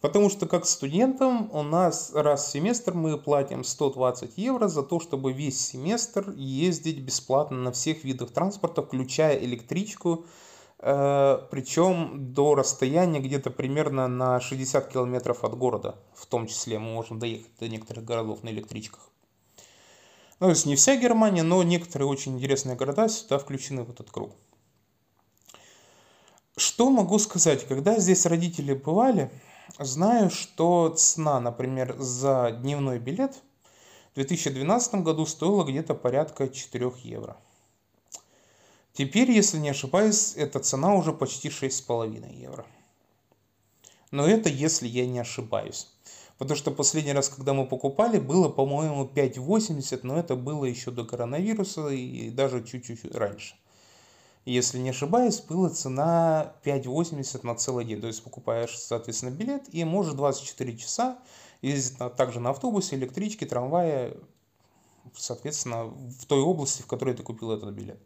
[0.00, 5.00] Потому что как студентам у нас раз в семестр мы платим 120 евро за то,
[5.00, 10.24] чтобы весь семестр ездить бесплатно на всех видах транспорта, включая электричку,
[10.78, 16.92] э, причем до расстояния где-то примерно на 60 километров от города, в том числе мы
[16.92, 19.10] можем доехать до некоторых городов на электричках.
[20.38, 24.12] Ну, то есть не вся Германия, но некоторые очень интересные города сюда включены в этот
[24.12, 24.30] круг.
[26.56, 27.66] Что могу сказать?
[27.66, 29.32] Когда здесь родители бывали,
[29.78, 33.36] знаю, что цена, например, за дневной билет
[34.12, 37.36] в 2012 году стоила где-то порядка 4 евро.
[38.92, 42.66] Теперь, если не ошибаюсь, эта цена уже почти 6,5 евро.
[44.10, 45.88] Но это если я не ошибаюсь.
[46.38, 51.04] Потому что последний раз, когда мы покупали, было, по-моему, 5,80, но это было еще до
[51.04, 53.56] коронавируса и даже чуть-чуть раньше.
[54.48, 58.00] Если не ошибаюсь, была цена 5,80 на целый день.
[58.00, 61.18] То есть покупаешь, соответственно, билет и можешь 24 часа
[61.60, 64.16] ездить на, также на автобусе, электричке, трамвае,
[65.14, 68.00] соответственно, в той области, в которой ты купил этот билет.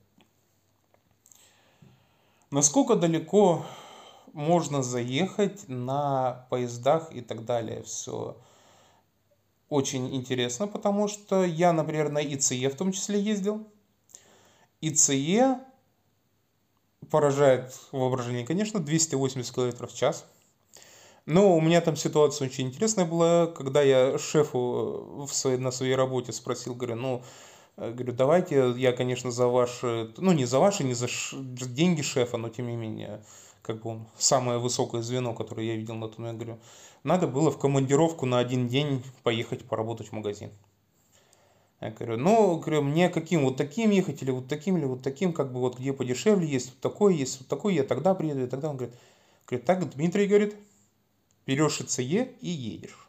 [2.50, 3.64] Насколько далеко
[4.32, 7.84] можно заехать на поездах и так далее.
[7.84, 8.36] Все
[9.68, 13.64] очень интересно, потому что я, например, на ИЦЕ в том числе ездил.
[14.80, 15.60] ИЦЕ
[17.10, 20.24] поражает воображение, конечно, 280 км в час.
[21.26, 25.94] Но у меня там ситуация очень интересная была, когда я шефу в своей, на своей
[25.94, 27.22] работе спросил, говорю, ну,
[27.76, 32.38] говорю, давайте я, конечно, за ваши, ну, не за ваши, не за ш, деньги шефа,
[32.38, 33.24] но тем не менее,
[33.62, 36.58] как бы он самое высокое звено, которое я видел на том, я говорю,
[37.04, 40.50] надо было в командировку на один день поехать поработать в магазин.
[41.82, 45.32] Я говорю, ну, говорю, мне каким вот таким ехать, или вот таким, или вот таким,
[45.32, 48.46] как бы вот где подешевле есть, вот такой есть, вот такой, я тогда приеду, и
[48.46, 48.94] тогда он говорит,
[49.48, 50.54] говорит, так, Дмитрий говорит,
[51.44, 53.08] берешь ИЦЕ и едешь.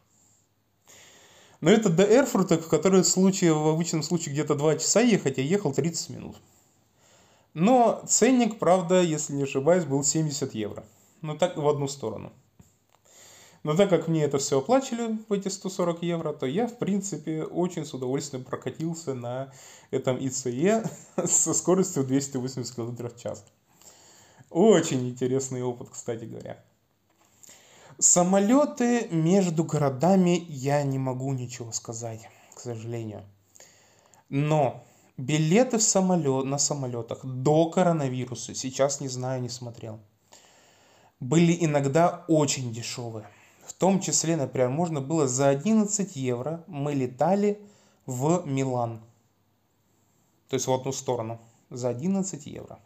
[1.60, 5.44] Но это до Эрфурта, в который случае, в обычном случае где-то 2 часа ехать, я
[5.44, 6.36] ехал 30 минут.
[7.54, 10.84] Но ценник, правда, если не ошибаюсь, был 70 евро.
[11.22, 12.32] Ну так в одну сторону.
[13.64, 17.86] Но так как мне это все оплачивали эти 140 евро, то я, в принципе, очень
[17.86, 19.52] с удовольствием прокатился на
[19.90, 20.84] этом ИЦЕ
[21.24, 23.42] со скоростью 280 км в час.
[24.50, 26.62] Очень интересный опыт, кстати говоря.
[27.98, 33.22] Самолеты между городами я не могу ничего сказать, к сожалению.
[34.28, 34.84] Но
[35.16, 40.00] билеты в самолет, на самолетах до коронавируса, сейчас не знаю, не смотрел,
[41.18, 43.26] были иногда очень дешевые.
[43.66, 47.60] В том числе, например, можно было за 11 евро мы летали
[48.06, 49.00] в Милан.
[50.48, 51.40] То есть в одну сторону.
[51.70, 52.78] За 11 евро.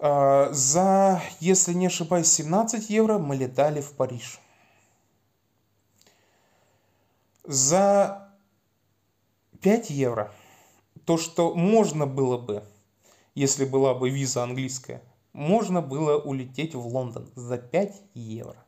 [0.00, 4.38] А, за, если не ошибаюсь, 17 евро мы летали в Париж.
[7.44, 8.28] За
[9.60, 10.32] 5 евро
[11.04, 12.64] то, что можно было бы,
[13.34, 18.63] если была бы виза английская, можно было улететь в Лондон за 5 евро.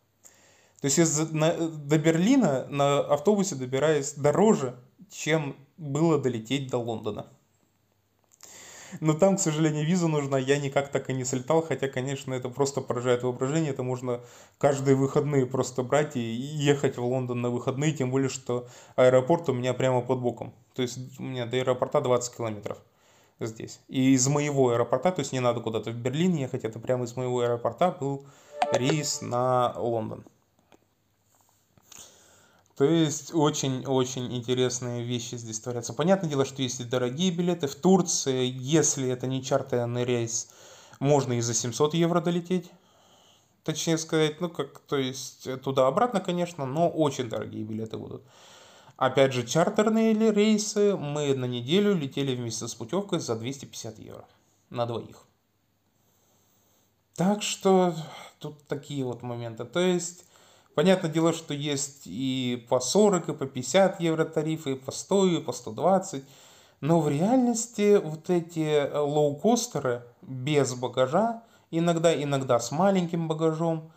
[0.87, 4.77] То есть из, на, до Берлина на автобусе добираюсь дороже,
[5.11, 7.27] чем было долететь до Лондона.
[9.01, 10.39] Но там, к сожалению, виза нужна.
[10.39, 13.73] Я никак так и не слетал, хотя, конечно, это просто поражает воображение.
[13.73, 14.21] Это можно
[14.59, 19.55] каждые выходные просто брать и ехать в Лондон на выходные, тем более, что аэропорт у
[19.55, 20.55] меня прямо под боком.
[20.77, 22.79] То есть у меня до аэропорта 20 километров
[23.41, 23.81] здесь.
[23.89, 27.17] И из моего аэропорта, то есть не надо куда-то в Берлин ехать, это прямо из
[27.17, 28.25] моего аэропорта был
[28.73, 30.25] рейс на Лондон.
[32.77, 35.95] То есть очень-очень интересные вещи здесь творятся.
[35.95, 37.69] Понятное дело, что есть и дорогие билеты.
[37.69, 40.51] В Турции, если это не чартерный рейс,
[41.01, 42.71] можно и за 700 евро долететь.
[43.65, 48.23] Точнее сказать, ну как, то есть туда-обратно, конечно, но очень дорогие билеты будут.
[48.99, 54.27] Опять же, чартерные рейсы мы на неделю летели вместе с путевкой за 250 евро
[54.69, 55.25] на двоих.
[57.15, 57.95] Так что
[58.39, 59.65] тут такие вот моменты.
[59.65, 60.25] То есть
[60.77, 65.27] Понятное дело, что есть и по 40, и по 50 евро тарифы, и по 100,
[65.27, 66.23] и по 120.
[66.83, 73.91] Но в реальности вот эти лоукостеры без багажа, иногда, иногда с маленьким багажом,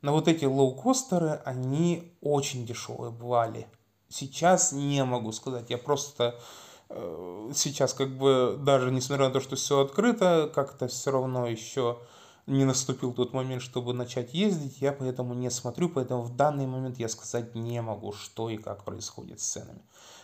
[0.00, 3.66] но вот эти лоукостеры, они очень дешевые бывали.
[4.08, 6.40] Сейчас не могу сказать, я просто
[6.88, 11.98] э, сейчас как бы даже несмотря на то, что все открыто, как-то все равно еще
[12.46, 16.98] не наступил тот момент, чтобы начать ездить, я поэтому не смотрю, поэтому в данный момент
[16.98, 19.80] я сказать не могу, что и как происходит с ценами.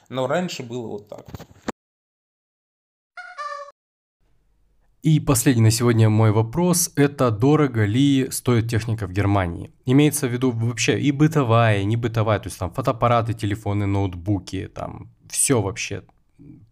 [0.08, 1.26] Но раньше было вот так.
[5.02, 9.72] И последний на сегодня мой вопрос– это дорого ли стоит техника в Германии?
[9.86, 14.68] Имеется в виду вообще и бытовая, и не бытовая, то есть там фотоаппараты, телефоны, ноутбуки,
[14.68, 16.02] там все вообще,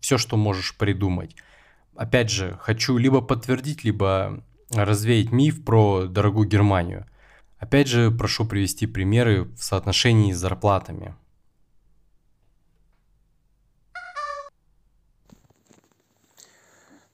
[0.01, 1.37] все, что можешь придумать.
[1.97, 7.07] Опять же, хочу либо подтвердить, либо развеять миф про дорогую Германию.
[7.59, 11.15] Опять же, прошу привести примеры в соотношении с зарплатами.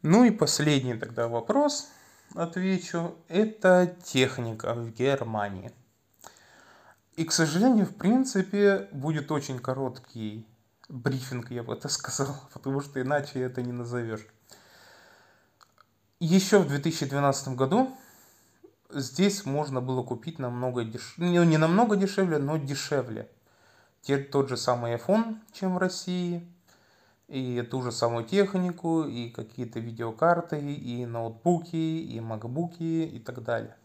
[0.03, 1.89] Ну и последний тогда вопрос
[2.35, 3.15] отвечу.
[3.29, 5.73] Это техника в Германии.
[7.17, 10.47] И, к сожалению, в принципе, будет очень короткий
[10.89, 14.27] брифинг, я бы это сказал, потому что иначе это не назовешь.
[16.25, 17.95] Еще в 2012 году
[18.89, 23.31] здесь можно было купить намного дешевле, ну, не намного дешевле, но дешевле.
[24.33, 26.51] Тот же самый iPhone, чем в России,
[27.29, 33.77] и ту же самую технику, и какие-то видеокарты, и ноутбуки, и макбуки, и так далее.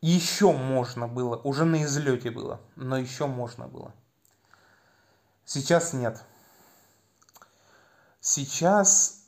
[0.00, 3.94] Еще можно было, уже на излете было, но еще можно было.
[5.44, 6.20] Сейчас нет.
[8.20, 9.21] Сейчас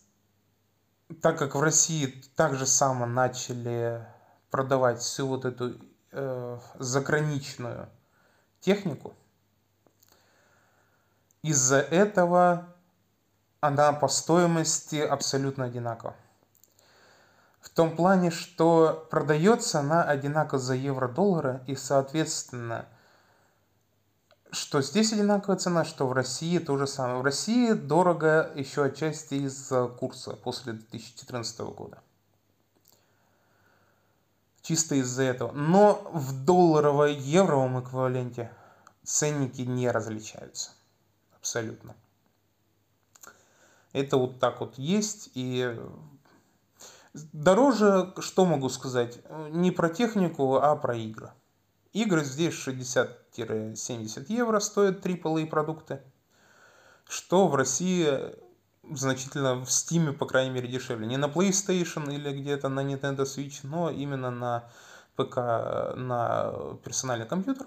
[1.21, 2.07] так как в России
[2.37, 4.07] также само начали
[4.51, 5.77] продавать всю вот эту
[6.13, 7.89] э, заграничную
[8.61, 9.15] технику,
[11.43, 12.75] из-за этого
[13.61, 16.15] она по стоимости абсолютно одинакова.
[17.61, 22.87] В том плане, что продается она одинаково за евро-доллара, и, соответственно,
[24.55, 27.19] что здесь одинаковая цена, что в России то же самое.
[27.19, 31.99] В России дорого еще отчасти из-за курса после 2014 года.
[34.63, 35.53] Чисто из-за этого.
[35.53, 38.51] Но в долларово-евровом эквиваленте
[39.03, 40.71] ценники не различаются.
[41.37, 41.95] Абсолютно.
[43.93, 45.31] Это вот так вот есть.
[45.35, 45.79] И
[47.13, 49.19] дороже, что могу сказать,
[49.51, 51.31] не про технику, а про игры.
[51.93, 52.55] Игры здесь
[53.37, 56.01] 60-70 евро стоят AAA продукты,
[57.09, 58.35] что в России
[58.91, 61.07] значительно в Steam, по крайней мере, дешевле.
[61.07, 64.71] Не на PlayStation или где-то на Nintendo Switch, но именно на
[65.17, 65.37] ПК,
[65.97, 67.67] на персональный компьютер.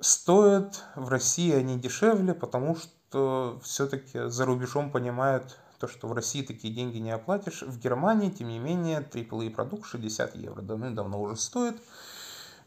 [0.00, 6.42] Стоят в России они дешевле, потому что все-таки за рубежом понимают то, что в России
[6.42, 7.62] такие деньги не оплатишь.
[7.62, 11.80] В Германии, тем не менее, AAA продукт 60 евро давным-давно уже стоит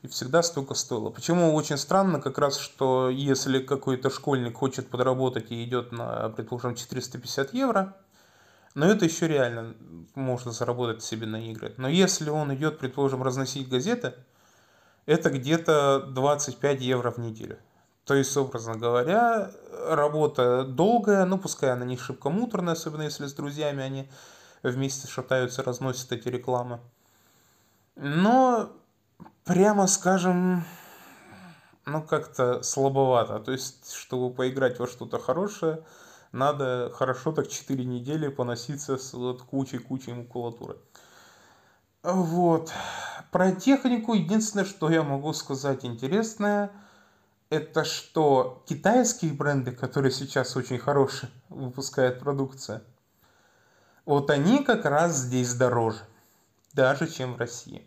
[0.01, 1.09] и всегда столько стоило.
[1.09, 6.75] Почему очень странно, как раз, что если какой-то школьник хочет подработать и идет на, предположим,
[6.75, 7.95] 450 евро,
[8.75, 9.73] но это еще реально
[10.13, 11.73] можно заработать себе на игры.
[11.77, 14.13] Но если он идет, предположим, разносить газеты,
[15.07, 17.57] это где-то 25 евро в неделю.
[18.05, 19.51] То есть, образно говоря,
[19.89, 24.09] работа долгая, ну пускай она не шибко муторная, особенно если с друзьями они
[24.63, 26.79] вместе шатаются, разносят эти рекламы.
[27.95, 28.69] Но
[29.47, 30.63] прямо скажем,
[31.85, 33.39] ну как-то слабовато.
[33.39, 35.83] То есть, чтобы поиграть во что-то хорошее,
[36.31, 40.77] надо хорошо так 4 недели поноситься с вот кучей-кучей макулатуры.
[42.03, 42.71] Вот.
[43.31, 46.71] Про технику единственное, что я могу сказать интересное,
[47.49, 52.81] это что китайские бренды, которые сейчас очень хорошие, выпускают продукцию,
[54.05, 55.99] вот они как раз здесь дороже,
[56.73, 57.85] даже чем в России.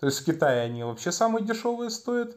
[0.00, 2.36] То есть в Китае они вообще самые дешевые стоят.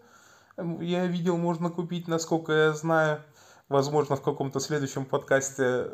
[0.80, 3.22] Я видел, можно купить, насколько я знаю.
[3.70, 5.92] Возможно, в каком-то следующем подкасте,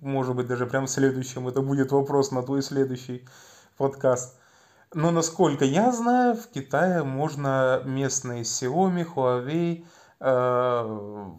[0.00, 3.28] может быть, даже прям в следующем, это будет вопрос на твой следующий
[3.76, 4.38] подкаст.
[4.94, 9.84] Но насколько я знаю, в Китае можно местные Xiaomi, Huawei,
[10.20, 11.30] э,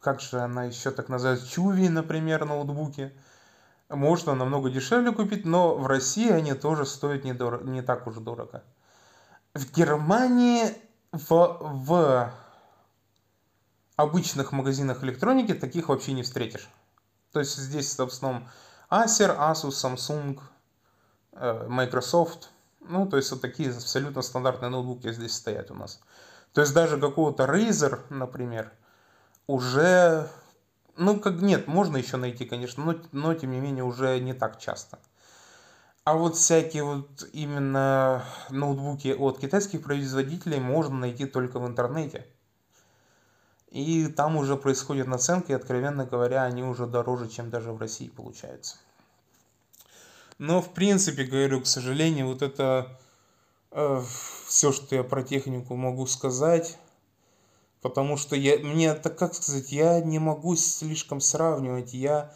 [0.00, 3.12] как же она еще так называется, Чуви, например, ноутбуки,
[3.88, 8.62] можно намного дешевле купить, но в России они тоже стоят недорого, не так уж дорого
[9.54, 10.74] в Германии
[11.12, 12.32] в, в
[13.96, 16.68] обычных магазинах электроники таких вообще не встретишь.
[17.32, 18.48] То есть здесь в основном
[18.90, 20.40] Acer, Asus, Samsung,
[21.32, 22.50] э, Microsoft.
[22.80, 26.00] Ну, то есть вот такие абсолютно стандартные ноутбуки здесь стоят у нас.
[26.52, 28.72] То есть даже какого-то Razer, например,
[29.46, 30.28] уже,
[30.96, 34.58] ну, как нет, можно еще найти, конечно, но, но тем не менее уже не так
[34.58, 34.98] часто.
[36.08, 42.26] А вот всякие вот именно ноутбуки от китайских производителей можно найти только в интернете.
[43.70, 48.08] И там уже происходит наценка, и, откровенно говоря, они уже дороже, чем даже в России
[48.08, 48.78] получаются.
[50.38, 52.98] Но, в принципе, говорю, к сожалению, вот это
[53.72, 54.02] э,
[54.46, 56.78] все, что я про технику могу сказать.
[57.82, 61.92] Потому что я, мне, так как сказать, я не могу слишком сравнивать.
[61.92, 62.32] Я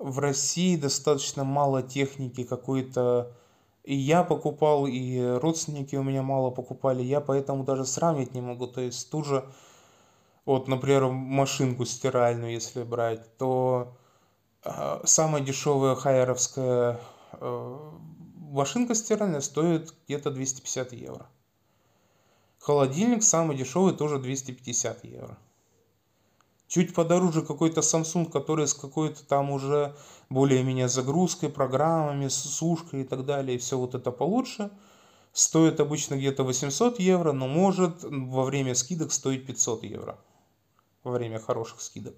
[0.00, 3.32] в России достаточно мало техники какой-то.
[3.84, 7.02] И я покупал, и родственники у меня мало покупали.
[7.02, 8.66] Я поэтому даже сравнить не могу.
[8.66, 9.44] То есть ту же,
[10.46, 13.94] вот, например, машинку стиральную, если брать, то
[14.64, 17.00] э, самая дешевая хайеровская
[17.32, 17.90] э,
[18.50, 21.26] машинка стиральная стоит где-то 250 евро.
[22.58, 25.38] Холодильник самый дешевый тоже 250 евро.
[26.70, 29.92] Чуть подороже какой-то Samsung, который с какой-то там уже
[30.28, 34.70] более-менее загрузкой, программами, сушкой и так далее, и все вот это получше.
[35.32, 40.16] Стоит обычно где-то 800 евро, но может во время скидок стоить 500 евро.
[41.02, 42.14] Во время хороших скидок.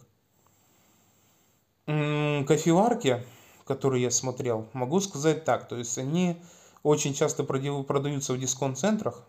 [1.87, 3.25] Кофеварки,
[3.65, 5.67] которые я смотрел, могу сказать так.
[5.67, 6.37] То есть они
[6.83, 9.25] очень часто продаются в дисконт-центрах.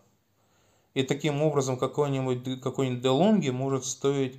[0.92, 4.38] И таким образом какой-нибудь какой-нибудь DeLonghi может стоить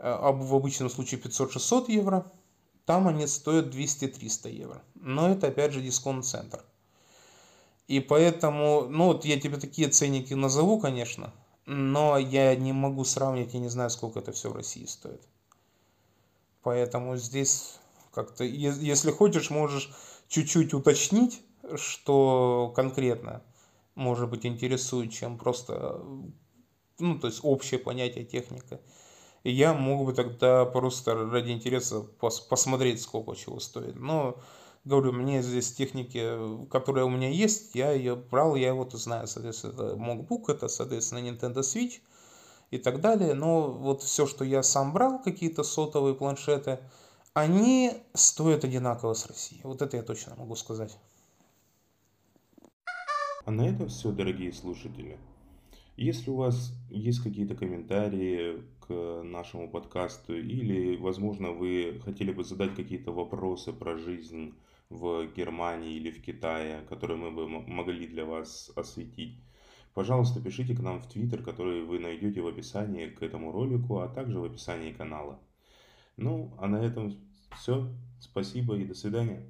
[0.00, 2.32] в обычном случае 500-600 евро,
[2.86, 4.82] там они стоят 200-300 евро.
[4.94, 6.64] Но это опять же дисконт-центр.
[7.86, 11.32] И поэтому, ну вот я тебе такие ценники назову, конечно,
[11.66, 15.22] но я не могу сравнить, я не знаю, сколько это все в России стоит.
[16.62, 17.78] Поэтому здесь
[18.12, 19.90] как-то, если хочешь, можешь
[20.28, 21.42] чуть-чуть уточнить,
[21.76, 23.42] что конкретно
[23.94, 26.00] может быть интересует, чем просто,
[26.98, 28.80] ну, то есть общее понятие техника.
[29.42, 33.96] И я мог бы тогда просто ради интереса пос посмотреть, сколько чего стоит.
[33.96, 34.38] Но
[34.84, 39.72] говорю, мне здесь техники, которые у меня есть, я ее брал, я вот знаю, соответственно,
[39.72, 42.00] это MacBook, это, соответственно, Nintendo Switch
[42.70, 43.34] и так далее.
[43.34, 46.78] Но вот все, что я сам брал, какие-то сотовые планшеты,
[47.32, 49.62] они стоят одинаково с Россией.
[49.64, 50.98] Вот это я точно могу сказать.
[53.44, 55.18] А на этом все, дорогие слушатели.
[55.96, 62.74] Если у вас есть какие-то комментарии к нашему подкасту или, возможно, вы хотели бы задать
[62.74, 64.52] какие-то вопросы про жизнь
[64.88, 69.38] в Германии или в Китае, которые мы бы могли для вас осветить,
[69.94, 74.08] пожалуйста, пишите к нам в Твиттер, который вы найдете в описании к этому ролику, а
[74.08, 75.38] также в описании канала.
[76.16, 77.16] Ну, а на этом
[77.56, 77.88] все.
[78.18, 79.46] Спасибо и до свидания.